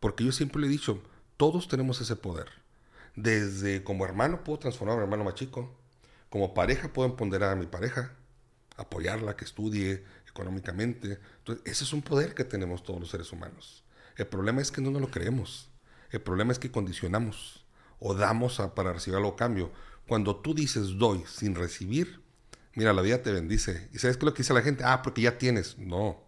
[0.00, 1.02] Porque yo siempre le he dicho,
[1.36, 2.48] todos tenemos ese poder.
[3.14, 5.74] Desde como hermano puedo transformar a mi hermano más chico.
[6.30, 8.14] Como pareja puedo empoderar a mi pareja.
[8.76, 11.18] Apoyarla, que estudie económicamente.
[11.38, 13.84] Entonces, ese es un poder que tenemos todos los seres humanos.
[14.16, 15.70] El problema es que no nos lo creemos.
[16.10, 17.64] El problema es que condicionamos
[17.98, 19.72] o damos para recibir algo cambio.
[20.06, 22.20] Cuando tú dices doy sin recibir,
[22.74, 23.88] mira, la vida te bendice.
[23.92, 24.84] ¿Y sabes qué es lo que dice la gente?
[24.84, 25.76] Ah, porque ya tienes.
[25.78, 26.22] No.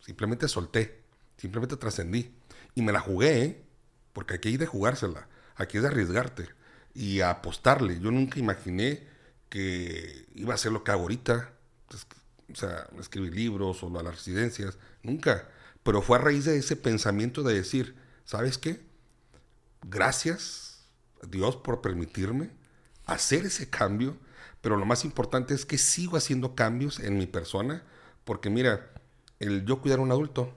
[0.00, 1.02] Simplemente solté.
[1.36, 2.34] Simplemente trascendí.
[2.74, 3.64] Y me la jugué, ¿eh?
[4.12, 5.28] Porque aquí hay de jugársela.
[5.54, 6.48] Aquí es de arriesgarte.
[6.94, 8.00] Y apostarle.
[8.00, 9.06] Yo nunca imaginé
[9.48, 11.52] que iba a ser lo que hago ahorita.
[12.52, 14.78] O sea, escribir libros o a las residencias.
[15.02, 15.48] Nunca.
[15.84, 17.94] Pero fue a raíz de ese pensamiento de decir,
[18.24, 18.80] ¿sabes qué?
[19.82, 20.65] Gracias
[21.28, 22.50] Dios por permitirme
[23.06, 24.16] hacer ese cambio,
[24.60, 27.82] pero lo más importante es que sigo haciendo cambios en mi persona,
[28.24, 28.90] porque mira,
[29.38, 30.52] el yo cuidar a un adulto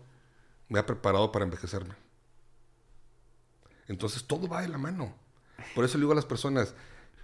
[0.68, 1.96] me ha preparado para envejecerme.
[3.88, 5.14] Entonces todo va de la mano.
[5.76, 6.74] Por eso le digo a las personas,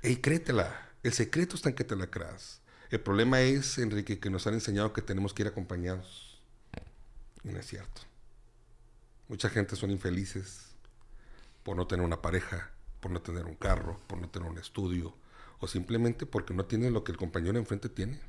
[0.01, 0.89] hey, créetela.
[1.03, 2.61] El secreto está en que te la creas.
[2.89, 6.41] El problema es, Enrique, que nos han enseñado que tenemos que ir acompañados.
[7.43, 8.01] Y no es cierto.
[9.27, 10.75] Mucha gente son infelices
[11.63, 12.71] por no tener una pareja,
[13.05, 15.13] por no tener un carro, por no tener un estudio,
[15.59, 18.19] o simplemente porque no tienen lo que el compañero enfrente tiene.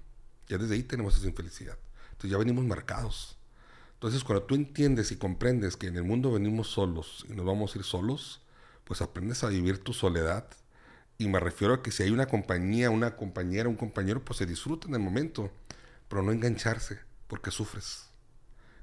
[0.49, 1.79] Ya desde ahí tenemos esa infelicidad.
[2.09, 3.39] Entonces ya venimos marcados.
[3.95, 7.75] Entonces cuando tú entiendes y comprendes que en el mundo venimos solos y nos vamos
[7.75, 8.43] a ir solos,
[8.85, 10.47] pues aprendes a vivir tu soledad.
[11.17, 14.45] Y me refiero a que si hay una compañía, una compañera, un compañero, pues se
[14.45, 15.51] disfruta en el momento,
[16.11, 16.99] pero no engancharse,
[17.29, 18.11] porque sufres.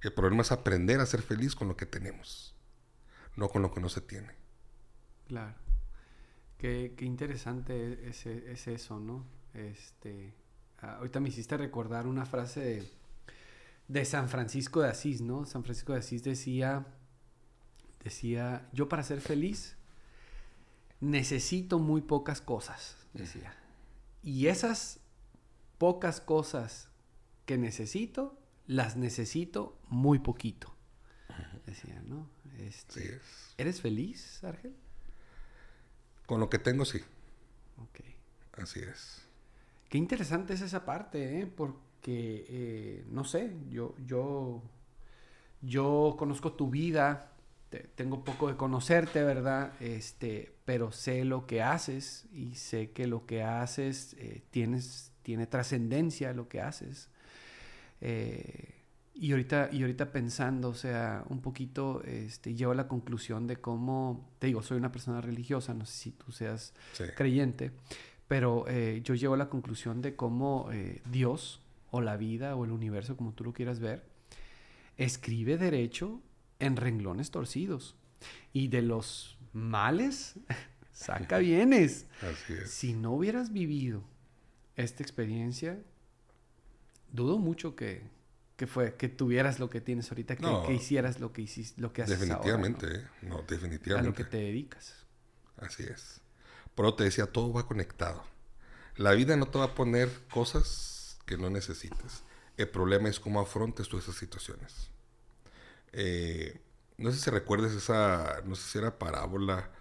[0.02, 2.56] El problema es aprender a ser feliz con lo que tenemos,
[3.36, 4.42] no con lo que no se tiene.
[5.28, 5.63] Claro.
[6.64, 9.26] Qué, interesante es, es, eso, ¿no?
[9.54, 10.34] Este,
[10.80, 12.90] ah, ahorita me hiciste recordar una frase de,
[13.90, 15.46] de San Francisco de Asís, ¿no?
[15.46, 16.88] San Francisco de Asís decía,
[18.02, 19.76] decía, yo para ser feliz
[21.02, 23.54] necesito muy pocas cosas, decía.
[24.24, 25.02] Y esas
[25.78, 26.88] pocas cosas
[27.46, 30.74] que necesito las necesito muy poquito.
[31.66, 32.30] Decía, ¿no?
[32.58, 33.20] Este,
[33.58, 34.74] ¿Eres feliz, Argel?
[36.34, 36.98] Con lo que tengo, sí.
[37.78, 38.00] Ok.
[38.54, 39.22] Así es.
[39.88, 41.46] Qué interesante es esa parte, ¿eh?
[41.46, 44.64] Porque, eh, no sé, yo, yo,
[45.62, 47.34] yo conozco tu vida,
[47.94, 49.74] tengo poco de conocerte, ¿verdad?
[49.80, 55.46] Este, pero sé lo que haces y sé que lo que haces eh, tienes, tiene
[55.46, 57.10] trascendencia lo que haces.
[58.02, 58.73] Eh,
[59.16, 63.58] y ahorita, y ahorita pensando, o sea, un poquito, este, llevo a la conclusión de
[63.58, 66.74] cómo, te digo, soy una persona religiosa, no sé si tú seas
[67.16, 67.72] creyente,
[68.28, 71.62] pero eh, yo llevo a la conclusión de cómo eh, Dios,
[71.92, 74.04] o la vida, o el universo, como tú lo quieras ver,
[74.98, 76.22] escribe derecho
[76.60, 77.96] en renglones torcidos.
[78.52, 80.40] Y de los males,
[80.92, 82.08] saca bienes.
[82.22, 82.72] Así es.
[82.72, 84.04] Si no hubieras vivido
[84.76, 85.80] esta experiencia,
[87.12, 88.02] dudo mucho que,
[88.68, 92.20] fue, que tuvieras lo que tienes ahorita, que, hicieras lo que hiciste, lo que haces
[92.20, 92.94] Definitivamente, ¿no?
[92.94, 93.08] ¿eh?
[93.22, 94.08] no, definitivamente.
[94.08, 94.96] A lo que te dedicas.
[95.58, 96.22] Así es.
[96.76, 98.24] Pero te decía, todo va conectado.
[98.96, 102.24] La vida no te va a poner cosas que no necesites.
[102.58, 104.92] El problema es cómo afrontes tú esas situaciones.
[105.92, 106.62] Eh,
[106.98, 109.72] no sé si recuerdes esa, no sé si era parábola,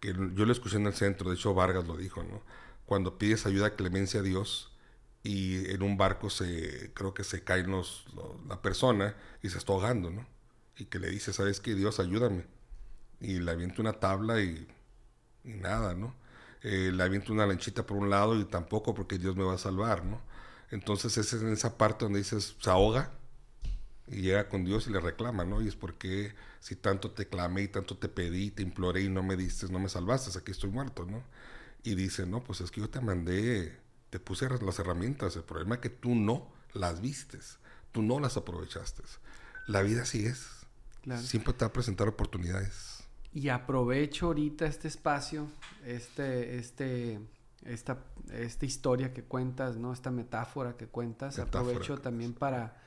[0.00, 2.42] que yo lo escuché en el centro, de hecho Vargas lo dijo, ¿no?
[2.86, 4.72] Cuando pides ayuda, clemencia a Dios,
[5.28, 8.06] y en un barco se creo que se cae los,
[8.48, 10.26] la persona y se está ahogando, ¿no?
[10.78, 11.74] Y que le dice, ¿sabes qué?
[11.74, 12.46] Dios, ayúdame.
[13.20, 14.66] Y le avienta una tabla y,
[15.44, 16.14] y nada, ¿no?
[16.62, 19.58] Eh, le avienta una lanchita por un lado y tampoco porque Dios me va a
[19.58, 20.22] salvar, ¿no?
[20.70, 23.12] Entonces es en esa parte donde dices, se ahoga
[24.06, 25.60] y llega con Dios y le reclama, ¿no?
[25.60, 29.22] Y es porque si tanto te clamé y tanto te pedí, te imploré y no
[29.22, 31.22] me diste, no me salvaste, aquí estoy muerto, ¿no?
[31.82, 35.36] Y dice, no, pues es que yo te mandé te puse las herramientas.
[35.36, 37.58] El problema es que tú no las vistes,
[37.92, 39.02] tú no las aprovechaste.
[39.66, 40.66] La vida así es.
[41.22, 43.04] Siempre te va a presentar oportunidades.
[43.32, 45.48] Y aprovecho ahorita este espacio,
[45.84, 47.20] este, este,
[47.64, 47.98] esta,
[48.32, 49.92] esta historia que cuentas, ¿no?
[49.92, 51.38] Esta metáfora que cuentas.
[51.38, 52.80] aprovecho también para,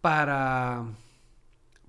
[0.00, 0.86] para,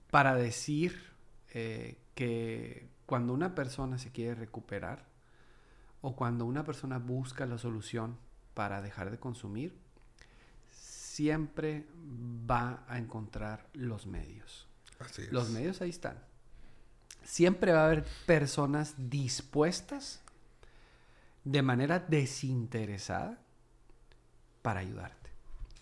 [0.09, 1.11] para decir
[1.53, 5.05] eh, que cuando una persona se quiere recuperar
[6.01, 8.17] o cuando una persona busca la solución
[8.53, 9.75] para dejar de consumir,
[10.69, 11.85] siempre
[12.49, 14.67] va a encontrar los medios.
[14.99, 15.31] Así es.
[15.31, 16.17] Los medios ahí están.
[17.23, 20.21] Siempre va a haber personas dispuestas
[21.43, 23.39] de manera desinteresada
[24.61, 25.29] para ayudarte.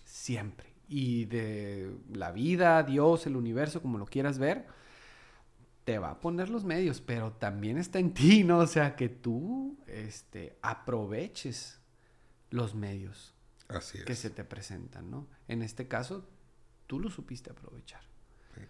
[0.06, 0.68] Siempre.
[0.88, 4.66] Y de la vida, Dios, el universo, como lo quieras ver,
[5.86, 8.60] te va a poner los medios, pero también está en ti, ¿no?
[8.60, 11.79] O sea, que tú este, aproveches
[12.50, 13.34] los medios
[13.68, 14.06] Así es.
[14.06, 15.28] que se te presentan, ¿no?
[15.48, 16.28] En este caso,
[16.88, 18.02] tú lo supiste aprovechar.
[18.56, 18.62] Sí.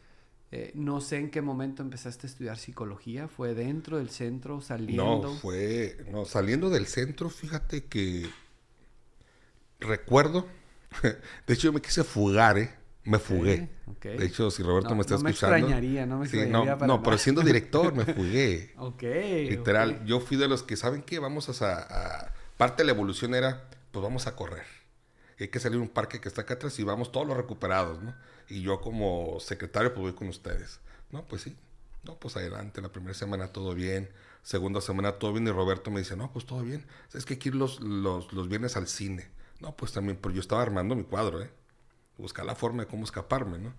[0.51, 3.27] Eh, no sé en qué momento empezaste a estudiar psicología.
[3.27, 5.21] ¿Fue dentro del centro, saliendo?
[5.23, 6.05] No, fue.
[6.11, 8.29] No, saliendo del centro, fíjate que.
[9.79, 10.47] Recuerdo.
[11.47, 12.73] De hecho, yo me quise fugar, ¿eh?
[13.05, 13.69] Me fugué.
[14.01, 15.55] De hecho, si Roberto No, me está no me escuchando.
[15.57, 17.03] extrañaría, no me Sí, extrañaría no, para no, nada.
[17.03, 18.73] pero siendo director me fugué.
[18.77, 19.01] Ok.
[19.49, 21.17] Literal, yo fui de los que, ¿saben qué?
[21.19, 24.65] Vamos a- Parte de la evolución era, pues vamos a correr.
[25.39, 28.03] Hay que salir a un parque que está acá atrás y vamos todos los recuperados,
[28.03, 28.13] ¿no?
[28.49, 30.81] Y yo como secretario, pues voy con ustedes.
[31.09, 31.55] No, pues sí.
[32.03, 32.81] No, pues adelante.
[32.81, 34.09] La primera semana todo bien.
[34.43, 35.47] Segunda semana todo bien.
[35.47, 36.85] Y Roberto me dice, no, pues todo bien.
[37.13, 39.29] Es que que ir los, los, los viernes al cine.
[39.61, 41.49] No, pues también, pero yo estaba armando mi cuadro, ¿eh?
[42.17, 43.73] Buscar la forma de cómo escaparme, ¿no?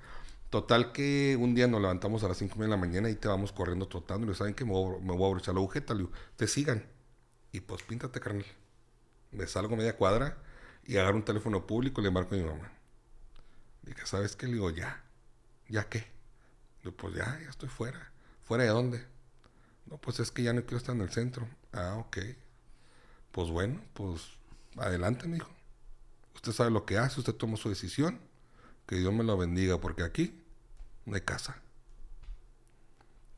[0.48, 3.52] Total que un día nos levantamos a las 5 de la mañana y te vamos
[3.52, 4.24] corriendo trotando.
[4.26, 4.64] Y le ¿saben qué?
[4.64, 5.92] Me voy, me voy a abrochar la agujeta.
[5.92, 6.06] Le
[6.36, 6.86] te sigan.
[7.52, 8.46] Y pues píntate, carnal.
[9.32, 10.38] Me salgo media cuadra
[10.84, 12.72] y agarro un teléfono público y le marco a mi mamá.
[13.82, 14.46] Dije, ¿sabes qué?
[14.46, 15.04] Le digo, ya.
[15.68, 16.06] ¿Ya qué?
[16.82, 18.12] Digo, pues ya, ya estoy fuera.
[18.42, 19.06] ¿Fuera de dónde?
[19.86, 21.48] No, pues es que ya no quiero estar en el centro.
[21.72, 22.18] Ah, ok.
[23.32, 24.32] Pues bueno, pues
[24.76, 25.50] adelante, mijo.
[26.34, 28.20] Usted sabe lo que hace, usted toma su decisión.
[28.86, 30.42] Que Dios me lo bendiga, porque aquí
[31.04, 31.60] no hay casa.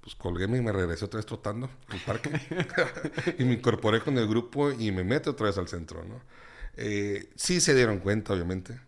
[0.03, 2.30] Pues colgué y me regresé otra vez trotando al parque.
[3.38, 6.20] y me incorporé con el grupo y me meto otra vez al centro, ¿no?
[6.76, 8.80] Eh, sí se dieron cuenta, obviamente.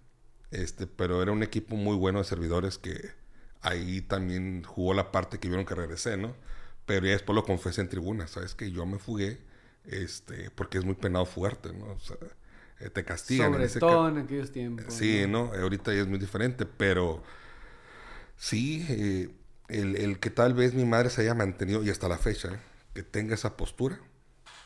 [0.50, 3.12] Este, pero era un equipo muy bueno de servidores que
[3.60, 6.34] ahí también jugó la parte que vieron que regresé, ¿no?
[6.86, 8.54] Pero ya después lo confesé en tribuna, ¿sabes?
[8.54, 9.40] Que yo me fugué,
[9.84, 11.86] este, porque es muy penado fugarte, ¿no?
[11.86, 12.16] O sea,
[12.80, 13.46] eh, te castigan.
[13.46, 14.92] en Sobre ese todo en aquellos tiempos.
[14.92, 15.50] Sí, ¿no?
[15.54, 17.22] Ahorita ya es muy diferente, pero
[18.36, 19.30] sí, eh,
[19.68, 22.60] el, el que tal vez mi madre se haya mantenido, y hasta la fecha, ¿eh?
[22.94, 23.98] que tenga esa postura,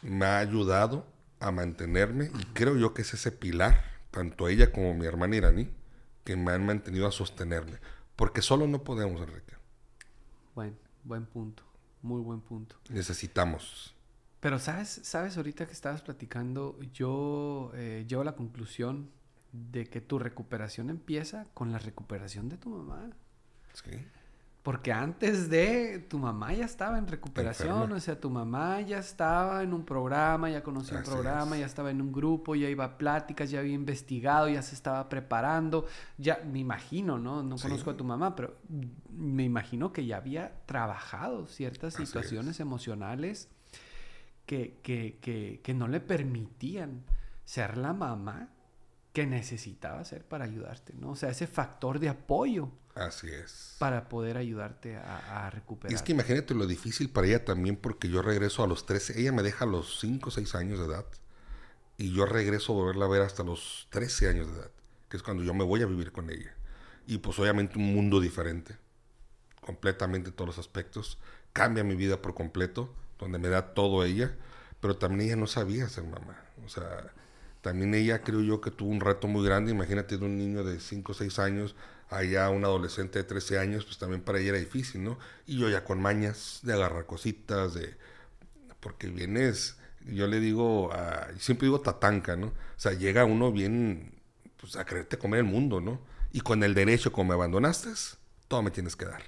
[0.03, 1.07] me ha ayudado
[1.41, 5.71] a mantenerme, y creo yo que es ese pilar, tanto ella como mi hermana iraní,
[6.25, 7.79] que me han mantenido a sostenerme.
[8.17, 9.55] Porque solo no podemos, Enrique.
[10.55, 11.63] Buen, buen punto.
[12.03, 12.77] Muy buen punto.
[12.91, 13.95] Necesitamos.
[14.41, 19.11] Pero sabes, sabes, ahorita que estabas platicando, yo eh, llego a la conclusión
[19.53, 23.11] de que tu recuperación empieza con la recuperación de tu mamá.
[23.73, 23.91] Sí.
[24.69, 27.97] Porque antes de tu mamá ya estaba en recuperación, Enferma.
[27.97, 31.61] o sea, tu mamá ya estaba en un programa, ya conocía un programa, es.
[31.61, 35.09] ya estaba en un grupo, ya iba a pláticas, ya había investigado, ya se estaba
[35.09, 35.87] preparando,
[36.19, 37.43] ya me imagino, ¿no?
[37.43, 37.67] No Sí.
[37.67, 38.57] conozco a tu mamá, pero
[39.11, 43.49] me imagino que ya había trabajado ciertas Así situaciones emocionales
[44.45, 47.05] que, que, que, que no le permitían
[47.47, 48.51] ser la mamá
[49.15, 51.13] que necesitaba ser para ayudarte, ¿no?
[51.13, 53.77] O sea, ese factor de apoyo Así es.
[53.79, 55.95] para poder ayudarte a, a recuperar.
[55.95, 59.33] es que imagínate lo difícil para ella también, porque yo regreso a los 13, ella
[59.33, 61.07] me deja a los 5 o 6 años de edad,
[61.97, 64.71] y yo regreso a volverla a ver hasta los 13 años de edad,
[65.09, 66.55] que es cuando yo me voy a vivir con ella.
[67.07, 68.77] Y pues obviamente un mundo diferente,
[69.61, 71.19] completamente en todos los aspectos,
[71.53, 74.35] cambia mi vida por completo, donde me da todo ella,
[74.81, 77.13] pero también ella no sabía ser mamá, o sea,
[77.61, 80.79] también ella creo yo que tuvo un reto muy grande, imagínate de un niño de
[80.81, 81.75] 5 o 6 años,
[82.11, 85.19] allá un adolescente de 13 años, pues también para ella era difícil, ¿no?
[85.47, 87.97] Y yo ya con mañas de agarrar cositas, de...
[88.81, 92.47] Porque vienes, yo le digo, a- siempre digo tatanca, ¿no?
[92.49, 94.21] O sea, llega uno bien,
[94.57, 96.01] pues a quererte comer el mundo, ¿no?
[96.33, 97.91] Y con el derecho, como me abandonaste,
[98.47, 99.23] todo me tienes que dar.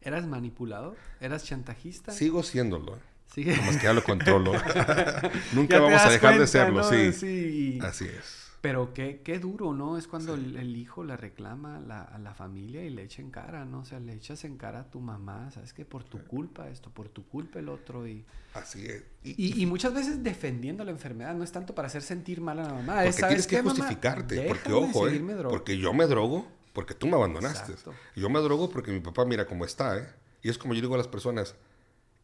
[0.00, 0.96] ¿Eras manipulador?
[1.20, 2.12] ¿Eras chantajista?
[2.12, 3.00] Sigo siéndolo, ¿eh?
[3.34, 3.56] Sigue.
[3.56, 4.52] más que ya lo controlo.
[5.52, 6.88] Nunca vamos a dejar de serlo, ¿no?
[6.88, 7.12] sí.
[7.12, 7.78] Sí.
[7.82, 8.40] Así es.
[8.60, 9.98] Pero qué, qué duro, ¿no?
[9.98, 13.20] Es cuando el, el hijo le reclama a la, a la familia y le echa
[13.20, 13.80] en cara, ¿no?
[13.80, 15.84] O sea, le echas en cara a tu mamá, ¿sabes qué?
[15.84, 18.06] Por tu culpa esto, por tu culpa el otro.
[18.06, 18.24] Y,
[18.54, 19.02] Así es.
[19.24, 22.60] Y, y, y muchas veces defendiendo la enfermedad, no es tanto para hacer sentir mal
[22.60, 22.92] a la mamá.
[22.94, 23.70] porque es, ¿sabes tienes que mamá?
[23.70, 24.44] justificarte.
[24.46, 25.10] Porque, ojo, ¿eh?
[25.10, 25.58] seguirme drogando".
[25.58, 27.72] Porque yo me drogo porque tú me abandonaste.
[27.72, 27.94] Exacto.
[28.16, 30.08] Yo me drogo porque mi papá mira cómo está, ¿eh?
[30.42, 31.54] Y es como yo digo a las personas,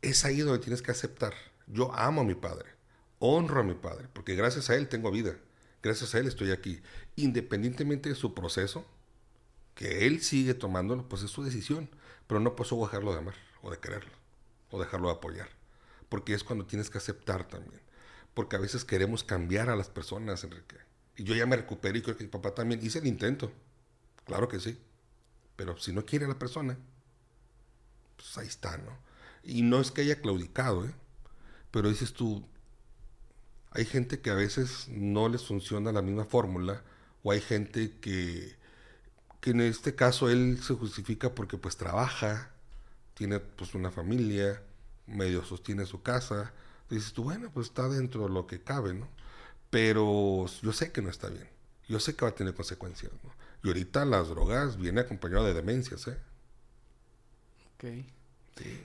[0.02, 1.34] es ahí donde tienes que aceptar.
[1.66, 2.70] Yo amo a mi padre,
[3.18, 5.36] honro a mi padre, porque gracias a él tengo vida.
[5.82, 6.80] Gracias a él estoy aquí.
[7.16, 8.86] Independientemente de su proceso,
[9.74, 11.88] Que él sigue tomándolo, pues es su decisión.
[12.26, 14.10] Pero no puedo dejarlo de amar, o de quererlo,
[14.70, 15.48] o dejarlo de apoyar.
[16.08, 17.80] Porque es cuando tienes que aceptar también.
[18.34, 20.76] Porque a veces queremos cambiar a las personas, Enrique.
[21.16, 23.52] Y yo ya me recuperé y creo que mi papá también hice el intento.
[24.26, 24.78] Claro que sí.
[25.54, 26.76] Pero si no quiere a la persona,
[28.16, 28.98] pues ahí está, ¿no?
[29.42, 30.94] Y no es que haya claudicado, ¿eh?
[31.70, 32.46] Pero dices tú,
[33.70, 36.82] hay gente que a veces no les funciona la misma fórmula,
[37.22, 38.56] o hay gente que,
[39.40, 42.50] que en este caso él se justifica porque pues trabaja,
[43.14, 44.62] tiene pues una familia,
[45.06, 46.52] medio sostiene su casa.
[46.90, 49.08] Dices tú, bueno, pues está dentro de lo que cabe, ¿no?
[49.70, 51.48] Pero yo sé que no está bien.
[51.88, 53.12] Yo sé que va a tener consecuencias.
[53.62, 56.18] Y ahorita las drogas vienen acompañadas de demencias, ¿eh?
[57.74, 58.17] Ok.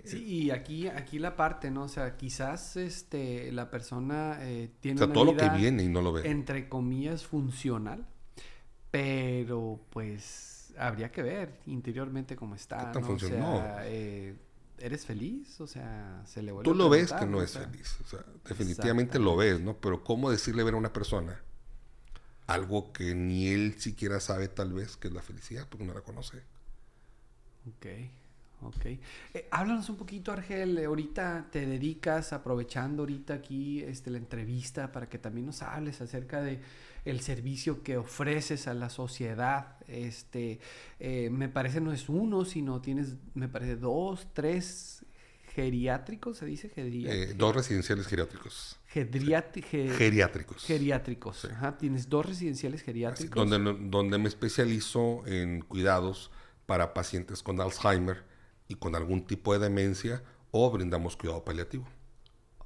[0.04, 1.84] Sí, y aquí, aquí la parte, ¿no?
[1.84, 5.90] O sea, quizás este, la persona eh, tiene o sea, todo lo que viene y
[5.90, 6.30] no lo ve.
[6.30, 8.06] Entre comillas, funcional,
[8.92, 12.92] pero pues habría que ver interiormente cómo está.
[12.92, 13.14] ¿Qué tan ¿no?
[13.16, 14.36] O sea, eh,
[14.80, 15.62] ¿Eres feliz?
[15.62, 17.98] O sea, se le vuelve Tú lo ves que no es feliz.
[18.04, 19.78] O sea, definitivamente lo ves, ¿no?
[19.78, 21.42] Pero ¿cómo decirle ver a una persona
[22.48, 26.02] algo que ni él siquiera sabe tal vez que es la felicidad porque no la
[26.02, 26.44] conoce?
[27.68, 27.86] Ok.
[28.64, 28.86] Ok.
[28.86, 30.84] Eh, háblanos un poquito, Argel.
[30.86, 36.42] Ahorita te dedicas, aprovechando ahorita aquí este, la entrevista, para que también nos hables acerca
[36.42, 36.60] de
[37.06, 39.78] el servicio que ofreces a la sociedad.
[39.88, 40.60] Este,
[41.00, 45.06] eh, me parece no es uno, sino tienes, me parece dos, tres
[45.54, 47.32] geriátricos, se dice geriátricos.
[47.32, 48.80] Eh, dos residenciales geriátricos.
[48.88, 50.64] geriátricos.
[50.66, 51.46] Geriátricos.
[51.46, 53.50] Ajá, tienes dos residenciales geriátricos.
[53.50, 56.32] donde, donde me especializo en cuidados
[56.66, 58.24] para pacientes con Alzheimer
[58.68, 61.88] y con algún tipo de demencia o brindamos cuidado paliativo.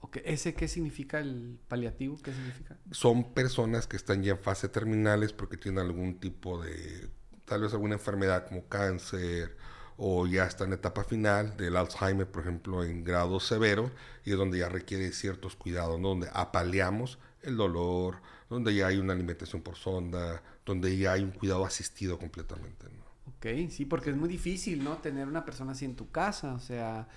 [0.02, 0.22] Okay.
[0.26, 2.18] ¿Ese qué significa el paliativo?
[2.22, 2.78] ¿Qué significa?
[2.92, 7.10] Son personas que están ya en fase terminales porque tienen algún tipo de,
[7.46, 9.58] tal vez alguna enfermedad como cáncer
[9.98, 13.92] o ya está en etapa final del Alzheimer, por ejemplo, en grado severo,
[14.24, 19.14] y es donde ya requiere ciertos cuidados, donde apaleamos el dolor, donde ya hay una
[19.14, 22.86] alimentación por sonda, donde ya hay un cuidado asistido completamente.
[22.86, 23.07] ¿no?
[23.38, 24.98] Ok, sí, porque es muy difícil, ¿no?
[24.98, 27.08] Tener una persona así en tu casa, o sea,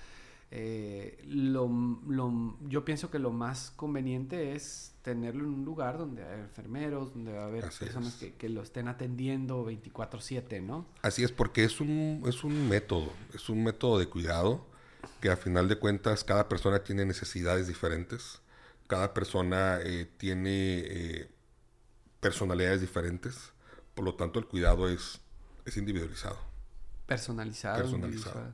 [0.51, 1.69] eh, lo,
[2.07, 7.13] lo, yo pienso que lo más conveniente es tenerlo en un lugar donde hay enfermeros,
[7.13, 10.85] donde va a haber personas que, que, lo estén atendiendo 24/7, ¿no?
[11.01, 14.65] Así es, porque es un, es un método, es un método de cuidado
[15.21, 18.41] que a final de cuentas cada persona tiene necesidades diferentes,
[18.87, 21.29] cada persona eh, tiene eh,
[22.19, 23.53] personalidades diferentes,
[23.95, 25.20] por lo tanto el cuidado es
[25.65, 26.37] es individualizado.
[27.05, 27.81] Personalizado.
[27.81, 28.53] Personalizado.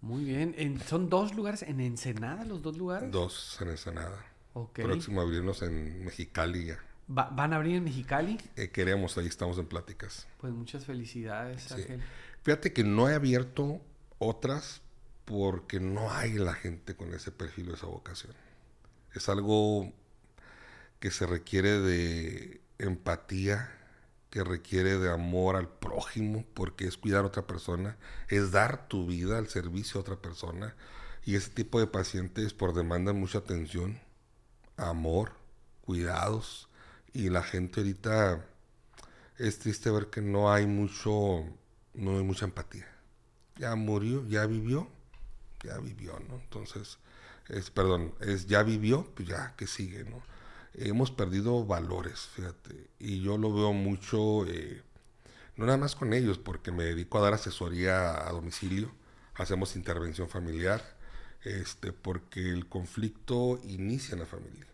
[0.00, 0.80] Muy bien.
[0.86, 3.10] ¿Son dos lugares en Ensenada los dos lugares?
[3.10, 4.24] Dos en Ensenada.
[4.72, 6.78] Próximo a abrirnos en Mexicali ya.
[7.06, 8.38] ¿Van a abrir en Mexicali?
[8.56, 10.28] Eh, queremos, ahí estamos en pláticas.
[10.38, 12.00] Pues muchas felicidades, Ángel.
[12.42, 13.80] Fíjate que no he abierto
[14.18, 14.80] otras
[15.24, 18.32] porque no hay la gente con ese perfil o esa vocación.
[19.12, 19.92] Es algo
[21.00, 23.72] que se requiere de empatía,
[24.30, 27.96] que requiere de amor al prójimo, porque es cuidar a otra persona,
[28.28, 30.76] es dar tu vida al servicio a otra persona.
[31.24, 34.00] Y ese tipo de pacientes por demanda mucha atención,
[34.76, 35.32] amor,
[35.82, 36.68] cuidados.
[37.12, 38.46] Y la gente ahorita
[39.38, 41.44] es triste ver que no hay mucho,
[41.94, 42.86] no hay mucha empatía.
[43.56, 44.88] Ya murió, ya vivió,
[45.64, 46.36] ya vivió, ¿no?
[46.36, 46.98] Entonces,
[47.48, 50.22] es, perdón, es ya vivió, pues ya, que sigue, ¿no?
[50.74, 52.88] Hemos perdido valores, fíjate.
[52.98, 54.82] Y yo lo veo mucho, eh,
[55.56, 58.92] no nada más con ellos, porque me dedico a dar asesoría a domicilio,
[59.34, 60.82] hacemos intervención familiar,
[61.42, 64.66] este, porque el conflicto inicia en la familia.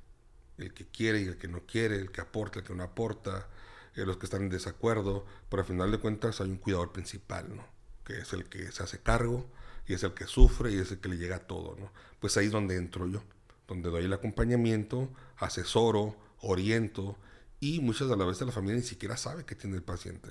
[0.58, 3.48] El que quiere y el que no quiere, el que aporta, el que no aporta,
[3.94, 7.54] eh, los que están en desacuerdo, pero al final de cuentas hay un cuidador principal,
[7.54, 7.64] ¿no?
[8.04, 9.46] Que es el que se hace cargo
[9.86, 11.92] y es el que sufre y es el que le llega todo, ¿no?
[12.20, 13.22] Pues ahí es donde entro yo
[13.66, 17.16] donde doy el acompañamiento, asesoro, oriento
[17.60, 20.28] y muchas de las veces la familia ni siquiera sabe que tiene el paciente.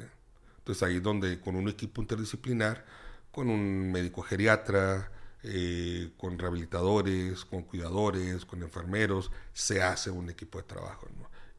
[0.59, 2.85] Entonces ahí es donde con un equipo interdisciplinar,
[3.31, 5.11] con un médico geriatra,
[5.43, 11.07] eh, con rehabilitadores, con cuidadores, con enfermeros, se hace un equipo de trabajo.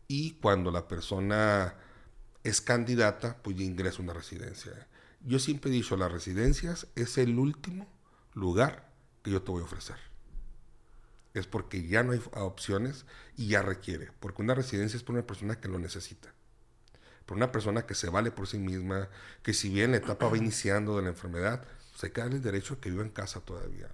[0.08, 1.74] Y cuando la persona
[2.42, 4.88] es candidata, pues ya ingresa a una residencia.
[5.20, 7.88] Yo siempre he dicho, las residencias es el último
[8.34, 10.05] lugar que yo te voy a ofrecer
[11.38, 13.04] es porque ya no hay opciones
[13.36, 14.10] y ya requiere.
[14.20, 16.32] Porque una residencia es para una persona que lo necesita.
[17.26, 19.08] Para una persona que se vale por sí misma,
[19.42, 22.42] que si bien la etapa va iniciando de la enfermedad, pues hay que darle el
[22.42, 23.88] derecho a que viva en casa todavía,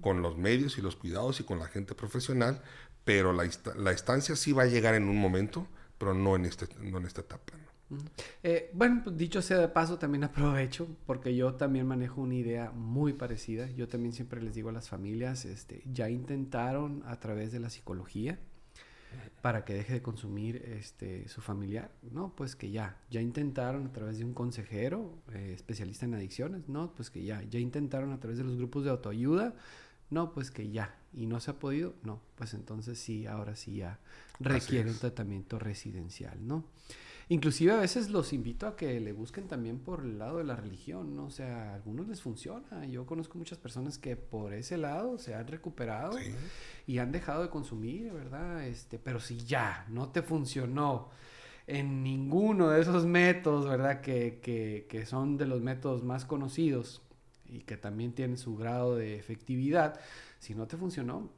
[0.00, 2.62] con los medios y los cuidados y con la gente profesional,
[3.04, 5.66] pero la, la estancia sí va a llegar en un momento,
[5.98, 7.52] pero no en, este, no en esta etapa.
[8.42, 12.70] Eh, bueno, pues dicho sea de paso, también aprovecho porque yo también manejo una idea
[12.70, 13.70] muy parecida.
[13.70, 17.70] Yo también siempre les digo a las familias, este, ya intentaron a través de la
[17.70, 18.38] psicología
[19.40, 23.92] para que deje de consumir este, su familiar, no, pues que ya, ya intentaron a
[23.92, 28.18] través de un consejero eh, especialista en adicciones, no, pues que ya, ya intentaron a
[28.18, 29.54] través de los grupos de autoayuda,
[30.10, 33.76] no, pues que ya, y no se ha podido, no, pues entonces sí, ahora sí
[33.76, 34.00] ya
[34.40, 36.64] requiere un tratamiento residencial, ¿no?
[37.28, 40.54] Inclusive a veces los invito a que le busquen también por el lado de la
[40.54, 41.26] religión, ¿no?
[41.26, 42.86] O sea, a algunos les funciona.
[42.86, 46.16] Yo conozco muchas personas que por ese lado se han recuperado
[46.86, 48.64] y han dejado de consumir, ¿verdad?
[48.64, 51.10] Este, pero si ya no te funcionó
[51.66, 54.02] en ninguno de esos métodos, ¿verdad?
[54.02, 57.02] Que, que, que son de los métodos más conocidos
[57.44, 59.98] y que también tienen su grado de efectividad,
[60.38, 61.30] si no te funcionó,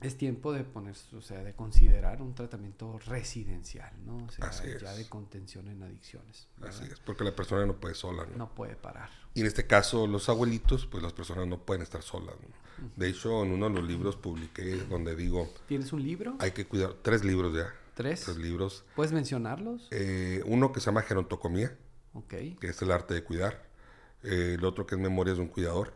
[0.00, 4.16] es tiempo de poner, o sea, de considerar un tratamiento residencial, ¿no?
[4.16, 6.48] O sea, ya de contención en adicciones.
[6.62, 8.36] Así es, porque la persona no puede sola, ¿no?
[8.36, 9.10] No puede parar.
[9.34, 12.34] Y en este caso, los abuelitos, pues las personas no pueden estar solas.
[12.40, 12.88] ¿no?
[12.96, 15.52] De hecho, en uno de los libros publiqué donde digo...
[15.68, 16.36] ¿Tienes un libro?
[16.38, 17.72] Hay que cuidar, tres libros ya.
[17.94, 18.22] ¿Tres?
[18.22, 18.84] Tres libros.
[18.96, 19.86] ¿Puedes mencionarlos?
[19.90, 21.76] Eh, uno que se llama Gerontocomía,
[22.14, 22.56] okay.
[22.56, 23.68] que es el arte de cuidar.
[24.22, 25.92] Eh, el otro que es Memorias de un cuidador.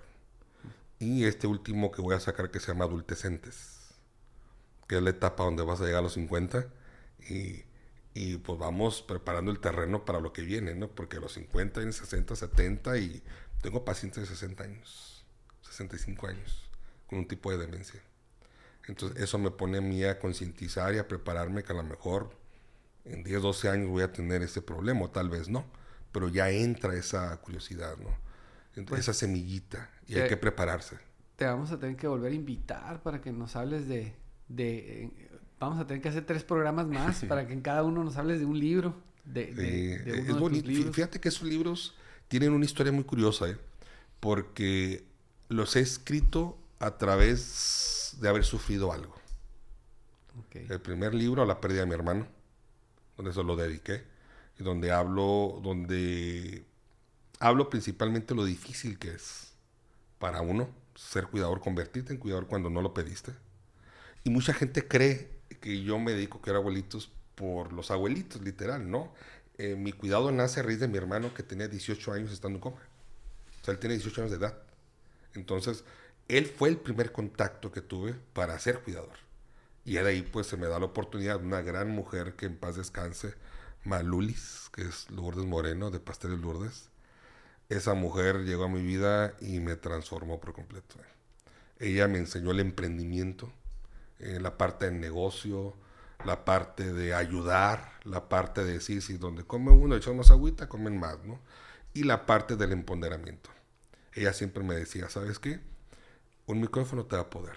[0.99, 3.74] Y este último que voy a sacar que se llama Adultecentes
[4.87, 6.67] que es la etapa donde vas a llegar a los 50
[7.29, 7.65] y,
[8.15, 10.89] y pues vamos preparando el terreno para lo que viene, ¿no?
[10.89, 13.23] Porque a los 50, en 60, 70 y
[13.61, 15.25] tengo pacientes de 60 años,
[15.63, 16.71] 65 años,
[17.07, 18.01] con un tipo de demencia.
[18.87, 22.31] Entonces eso me pone a mí a concientizar y a prepararme que a lo mejor
[23.05, 25.65] en 10, 12 años voy a tener ese problema, o tal vez no,
[26.13, 28.25] pero ya entra esa curiosidad, ¿no?
[28.87, 30.99] Pues esa semillita y hay que prepararse.
[31.37, 34.15] Te vamos a tener que volver a invitar para que nos hables de,
[34.49, 35.11] de
[35.59, 38.39] vamos a tener que hacer tres programas más para que en cada uno nos hables
[38.39, 38.95] de un libro.
[39.25, 40.71] De, es bonito.
[40.93, 41.95] Fíjate que esos libros
[42.29, 43.57] tienen una historia muy curiosa, ¿eh?
[44.21, 45.05] porque
[45.49, 49.15] los he escrito a través de haber sufrido algo.
[50.53, 52.27] El primer libro, La pérdida de mi hermano,
[53.17, 54.05] donde eso lo dediqué,
[54.59, 56.65] y donde hablo, donde
[57.41, 59.53] hablo principalmente lo difícil que es
[60.19, 63.33] para uno ser cuidador, convertirte en cuidador cuando no lo pediste
[64.25, 65.29] y mucha gente cree
[65.61, 69.13] que yo me dedico a cuidar abuelitos por los abuelitos, literal, ¿no?
[69.59, 72.61] Eh, mi cuidado nace a raíz de mi hermano que tenía 18 años estando en
[72.63, 72.81] coma.
[73.61, 74.59] O sea, él tiene 18 años de edad.
[75.35, 75.85] Entonces,
[76.29, 79.17] él fue el primer contacto que tuve para ser cuidador.
[79.85, 82.77] Y de ahí, pues, se me da la oportunidad una gran mujer que en paz
[82.77, 83.35] descanse,
[83.85, 86.89] Malulis, que es Lourdes Moreno, de Pasteles Lourdes.
[87.69, 90.97] Esa mujer llegó a mi vida y me transformó por completo.
[91.79, 93.53] Ella me enseñó el emprendimiento
[94.25, 95.77] eh, la parte del negocio,
[96.25, 100.69] la parte de ayudar, la parte de decir, si donde come uno echamos más agüita,
[100.69, 101.41] comen más, ¿no?
[101.93, 103.51] Y la parte del empoderamiento.
[104.15, 105.61] Ella siempre me decía, ¿sabes qué?
[106.47, 107.57] Un micrófono te da poder.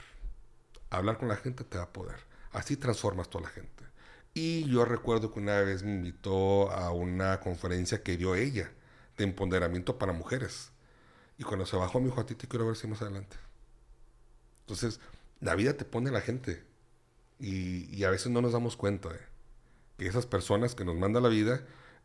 [0.89, 2.17] Hablar con la gente te da poder.
[2.51, 3.85] Así transformas toda la gente.
[4.33, 8.71] Y yo recuerdo que una vez me invitó a una conferencia que dio ella
[9.17, 10.71] de empoderamiento para mujeres.
[11.37, 13.37] Y cuando se bajó me dijo, a ti te quiero ver si más adelante.
[14.61, 14.99] Entonces,
[15.39, 16.63] la vida te pone a la gente.
[17.39, 19.19] Y, a veces no nos damos cuenta de
[19.97, 21.61] que esas personas que nos mandan la vida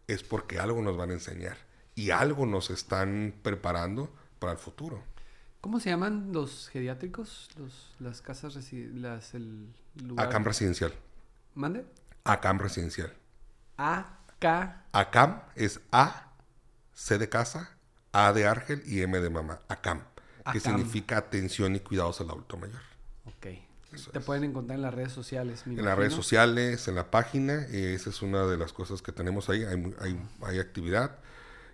[0.06, 1.56] es porque algo nos van a enseñar
[1.94, 5.02] y algo nos están preparando para el futuro.
[5.60, 7.48] ¿Cómo se llaman los geriátricos?
[7.56, 10.26] Los, las casas las el lugar...
[10.26, 10.92] ACAM residencial.
[11.54, 11.86] ¿Mande?
[12.24, 13.14] ACAM residencial.
[13.78, 16.32] A K ACAM es A
[16.92, 17.76] C de casa,
[18.12, 19.60] A de ángel y M de mamá.
[19.68, 20.02] ACAM,
[20.52, 22.91] que significa atención y cuidados al adulto mayor.
[23.24, 23.46] Ok.
[24.12, 25.64] Te pueden encontrar en las redes sociales.
[25.66, 27.66] en las redes sociales, en la página.
[27.66, 29.64] esa es una de las cosas que tenemos ahí.
[30.40, 31.18] Hay, actividad.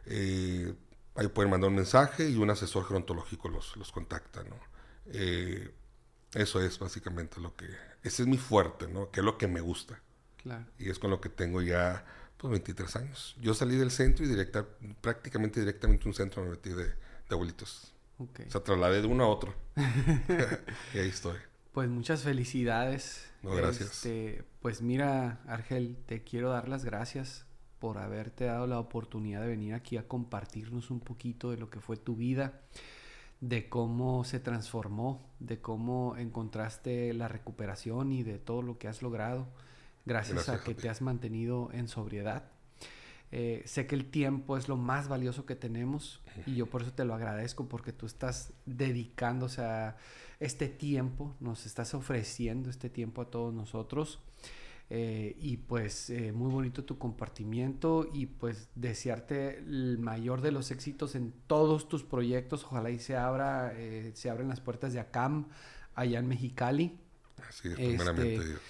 [0.07, 0.75] Eh,
[1.15, 4.43] ahí pueden mandar un mensaje y un asesor gerontológico los, los contacta.
[4.43, 4.57] ¿no?
[5.07, 5.73] Eh,
[6.35, 7.67] eso es básicamente lo que...
[8.03, 9.11] Ese es mi fuerte, ¿no?
[9.11, 10.01] Que es lo que me gusta.
[10.43, 10.65] Claro.
[10.79, 12.05] Y es con lo que tengo ya
[12.37, 13.37] pues 23 años.
[13.41, 14.67] Yo salí del centro y directa,
[15.01, 16.95] prácticamente directamente un centro me metí de, de
[17.31, 17.93] abuelitos.
[18.19, 18.47] Okay.
[18.47, 19.55] O sea, trasladé de uno a otro.
[20.95, 21.37] y ahí estoy.
[21.73, 23.31] Pues muchas felicidades.
[23.43, 23.93] No, gracias.
[23.93, 27.47] Este, pues mira, Argel, te quiero dar las gracias
[27.79, 31.81] por haberte dado la oportunidad de venir aquí a compartirnos un poquito de lo que
[31.81, 32.61] fue tu vida,
[33.41, 39.01] de cómo se transformó, de cómo encontraste la recuperación y de todo lo que has
[39.01, 39.47] logrado
[40.09, 42.45] gracias, a que te has mantenido en sobriedad.
[43.31, 46.93] Eh, sé que el tiempo es lo más valioso que tenemos y yo por eso
[46.93, 49.97] te lo agradezco porque tú estás dedicándose a
[50.41, 54.21] este tiempo, nos estás ofreciendo este tiempo a todos nosotros.
[54.91, 60.71] Eh, y pues eh, muy bonito tu compartimiento y pues desearte el mayor de los
[60.71, 62.65] éxitos en todos tus proyectos.
[62.65, 65.49] Ojalá y se abra, eh, se abren las puertas de ACAM
[65.95, 66.99] allá en Mexicali.
[67.47, 68.61] Así es, primeramente Este, Dios.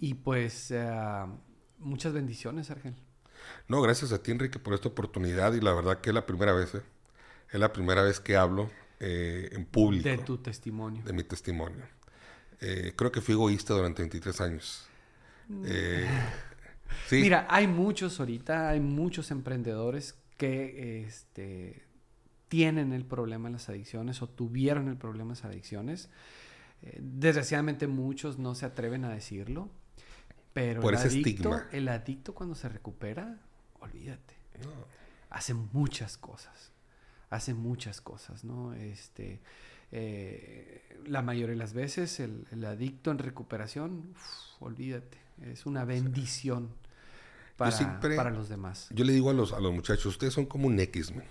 [0.00, 0.74] Y pues
[1.78, 2.94] muchas bendiciones, Argel.
[3.68, 6.52] No, gracias a ti, Enrique, por esta oportunidad y la verdad que es la primera
[6.52, 6.82] vez, ¿eh?
[7.50, 8.70] es la primera vez que hablo
[9.00, 11.02] eh, en público De tu testimonio.
[11.04, 11.84] de mi testimonio.
[12.60, 14.86] Eh, creo que fui egoísta durante 23 años.
[15.64, 16.08] Eh,
[17.08, 21.84] sí, Mira, hay muchos ahorita, hay muchos emprendedores que este,
[22.48, 26.10] tienen el problema de las adicciones o tuvieron el problema de las adicciones.
[26.82, 29.68] Eh, desgraciadamente muchos no se atreven a decirlo,
[30.52, 31.66] pero Por el, ese adicto, estigma.
[31.72, 33.38] el adicto cuando se recupera,
[33.80, 34.34] olvídate,
[35.30, 36.72] hace muchas cosas,
[37.30, 38.74] hace muchas cosas, ¿no?
[38.74, 39.40] Este,
[39.92, 45.84] eh, la mayoría de las veces el, el adicto en recuperación, uf, olvídate, es una
[45.84, 46.70] bendición
[47.56, 48.88] para, siempre- para los demás.
[48.90, 51.24] Yo le digo a los, a los muchachos, ustedes son como un X-Men.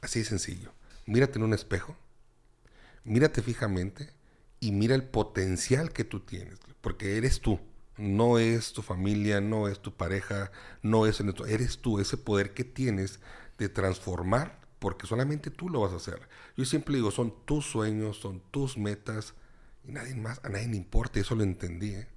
[0.00, 0.72] Así de sencillo.
[1.06, 1.96] Mírate en un espejo,
[3.04, 4.10] mírate fijamente
[4.60, 6.58] y mira el potencial que tú tienes.
[6.80, 7.58] Porque eres tú.
[7.98, 10.50] No es tu familia, no es tu pareja,
[10.82, 13.20] no es eres tú, ese poder que tienes
[13.58, 16.28] de transformar, porque solamente tú lo vas a hacer.
[16.56, 19.34] Yo siempre digo, son tus sueños, son tus metas,
[19.84, 21.94] y nadie más, a nadie le importa, eso lo entendí.
[21.94, 22.08] ¿eh?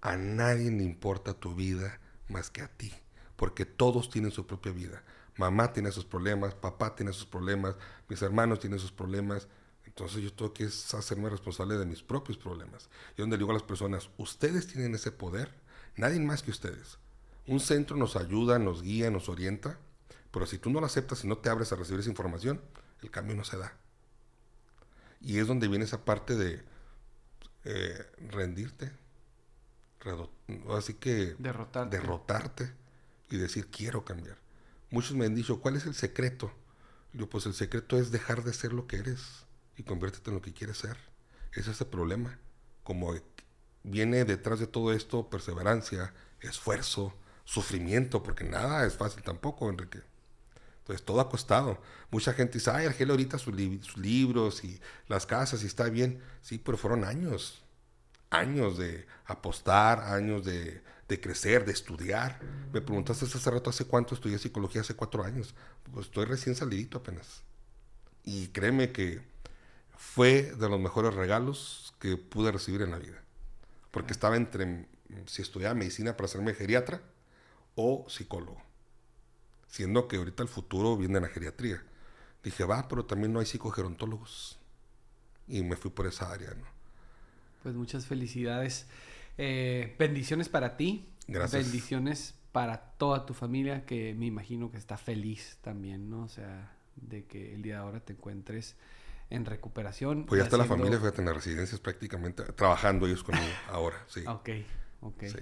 [0.00, 2.92] A nadie le importa tu vida más que a ti,
[3.36, 5.02] porque todos tienen su propia vida.
[5.36, 7.76] Mamá tiene sus problemas, papá tiene sus problemas,
[8.08, 9.48] mis hermanos tienen sus problemas.
[9.90, 12.88] Entonces yo tengo que hacerme responsable de mis propios problemas.
[13.16, 15.52] Y donde digo a las personas, ustedes tienen ese poder,
[15.96, 16.98] nadie más que ustedes.
[17.46, 19.78] Un centro nos ayuda, nos guía, nos orienta,
[20.30, 22.60] pero si tú no lo aceptas y no te abres a recibir esa información,
[23.02, 23.76] el cambio no se da.
[25.20, 26.62] Y es donde viene esa parte de
[27.64, 28.92] eh, rendirte,
[30.70, 31.96] así que Derrotarte.
[31.96, 32.72] derrotarte
[33.28, 34.38] y decir quiero cambiar.
[34.90, 36.52] Muchos me han dicho, ¿cuál es el secreto?
[37.12, 39.49] Yo, pues el secreto es dejar de ser lo que eres
[39.80, 40.96] y conviértete en lo que quieres ser.
[41.52, 42.38] Ese es el problema.
[42.84, 43.14] Como
[43.82, 47.14] viene detrás de todo esto perseverancia, esfuerzo,
[47.44, 50.02] sufrimiento, porque nada es fácil tampoco, Enrique.
[50.80, 51.80] Entonces todo ha costado.
[52.10, 53.54] Mucha gente dice, ay, Argel ahorita sus
[53.96, 56.20] libros y las casas y está bien.
[56.42, 57.62] Sí, pero fueron años.
[58.28, 62.38] Años de apostar, años de, de crecer, de estudiar.
[62.72, 64.82] Me preguntaste hace rato, ¿hace cuánto estudié psicología?
[64.82, 65.54] Hace cuatro años.
[65.92, 67.42] Pues estoy recién salidito apenas.
[68.24, 69.30] Y créeme que
[70.00, 73.22] fue de los mejores regalos que pude recibir en la vida.
[73.90, 74.86] Porque estaba entre mm,
[75.26, 77.02] si estudiaba medicina para serme geriatra
[77.74, 78.62] o psicólogo.
[79.68, 81.82] Siendo que ahorita el futuro viene en la geriatría.
[82.42, 84.58] Dije, va, pero también no hay psicogerontólogos.
[85.46, 86.64] Y me fui por esa área, ¿no?
[87.62, 88.86] Pues muchas felicidades.
[89.36, 91.10] Eh, bendiciones para ti.
[91.28, 91.62] Gracias.
[91.62, 96.22] Bendiciones para toda tu familia que me imagino que está feliz también, ¿no?
[96.22, 98.76] O sea, de que el día de ahora te encuentres
[99.30, 100.26] en recuperación.
[100.26, 104.24] Pues ya está la familia, fíjate, en las residencias prácticamente, trabajando ellos conmigo ahora, sí.
[104.26, 104.50] Ok,
[105.00, 105.22] ok.
[105.24, 105.38] sí.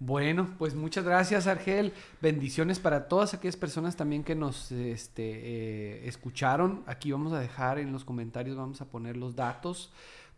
[0.00, 1.92] Bueno, pues muchas gracias, Argel.
[2.20, 6.82] Bendiciones para todas aquellas personas también que nos este, eh, escucharon.
[6.86, 9.92] Aquí vamos a dejar en los comentarios, vamos a poner los datos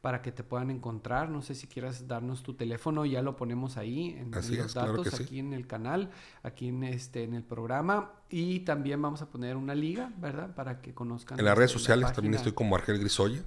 [0.07, 1.31] para que te puedan encontrar.
[1.31, 4.99] No sé si quieras darnos tu teléfono, ya lo ponemos ahí en, los es, claro
[4.99, 5.25] datos, sí.
[5.25, 6.13] aquí en el canal,
[6.45, 8.13] aquí en este, en el programa.
[8.31, 10.55] Y también vamos a poner una liga, ¿verdad?
[10.55, 11.41] Para que conozcan.
[11.41, 13.39] En las redes este, la sociales también estoy como Argel Grisoye.
[13.39, 13.43] Ahí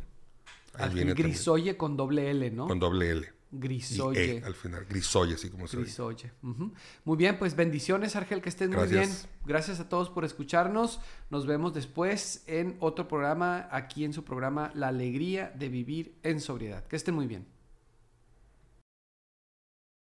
[0.74, 2.68] Argel viene también, Grisoye con doble L, ¿no?
[2.68, 3.39] con doble L.
[3.52, 4.38] Grisoye.
[4.38, 5.86] E al final, Grisoye, así como se oye.
[5.86, 6.32] Grisoye.
[6.42, 9.10] Muy bien, pues bendiciones, Argel, que estés muy bien.
[9.46, 11.00] Gracias a todos por escucharnos.
[11.30, 16.40] Nos vemos después en otro programa, aquí en su programa La Alegría de Vivir en
[16.40, 16.86] Sobriedad.
[16.88, 17.48] Que estén muy bien.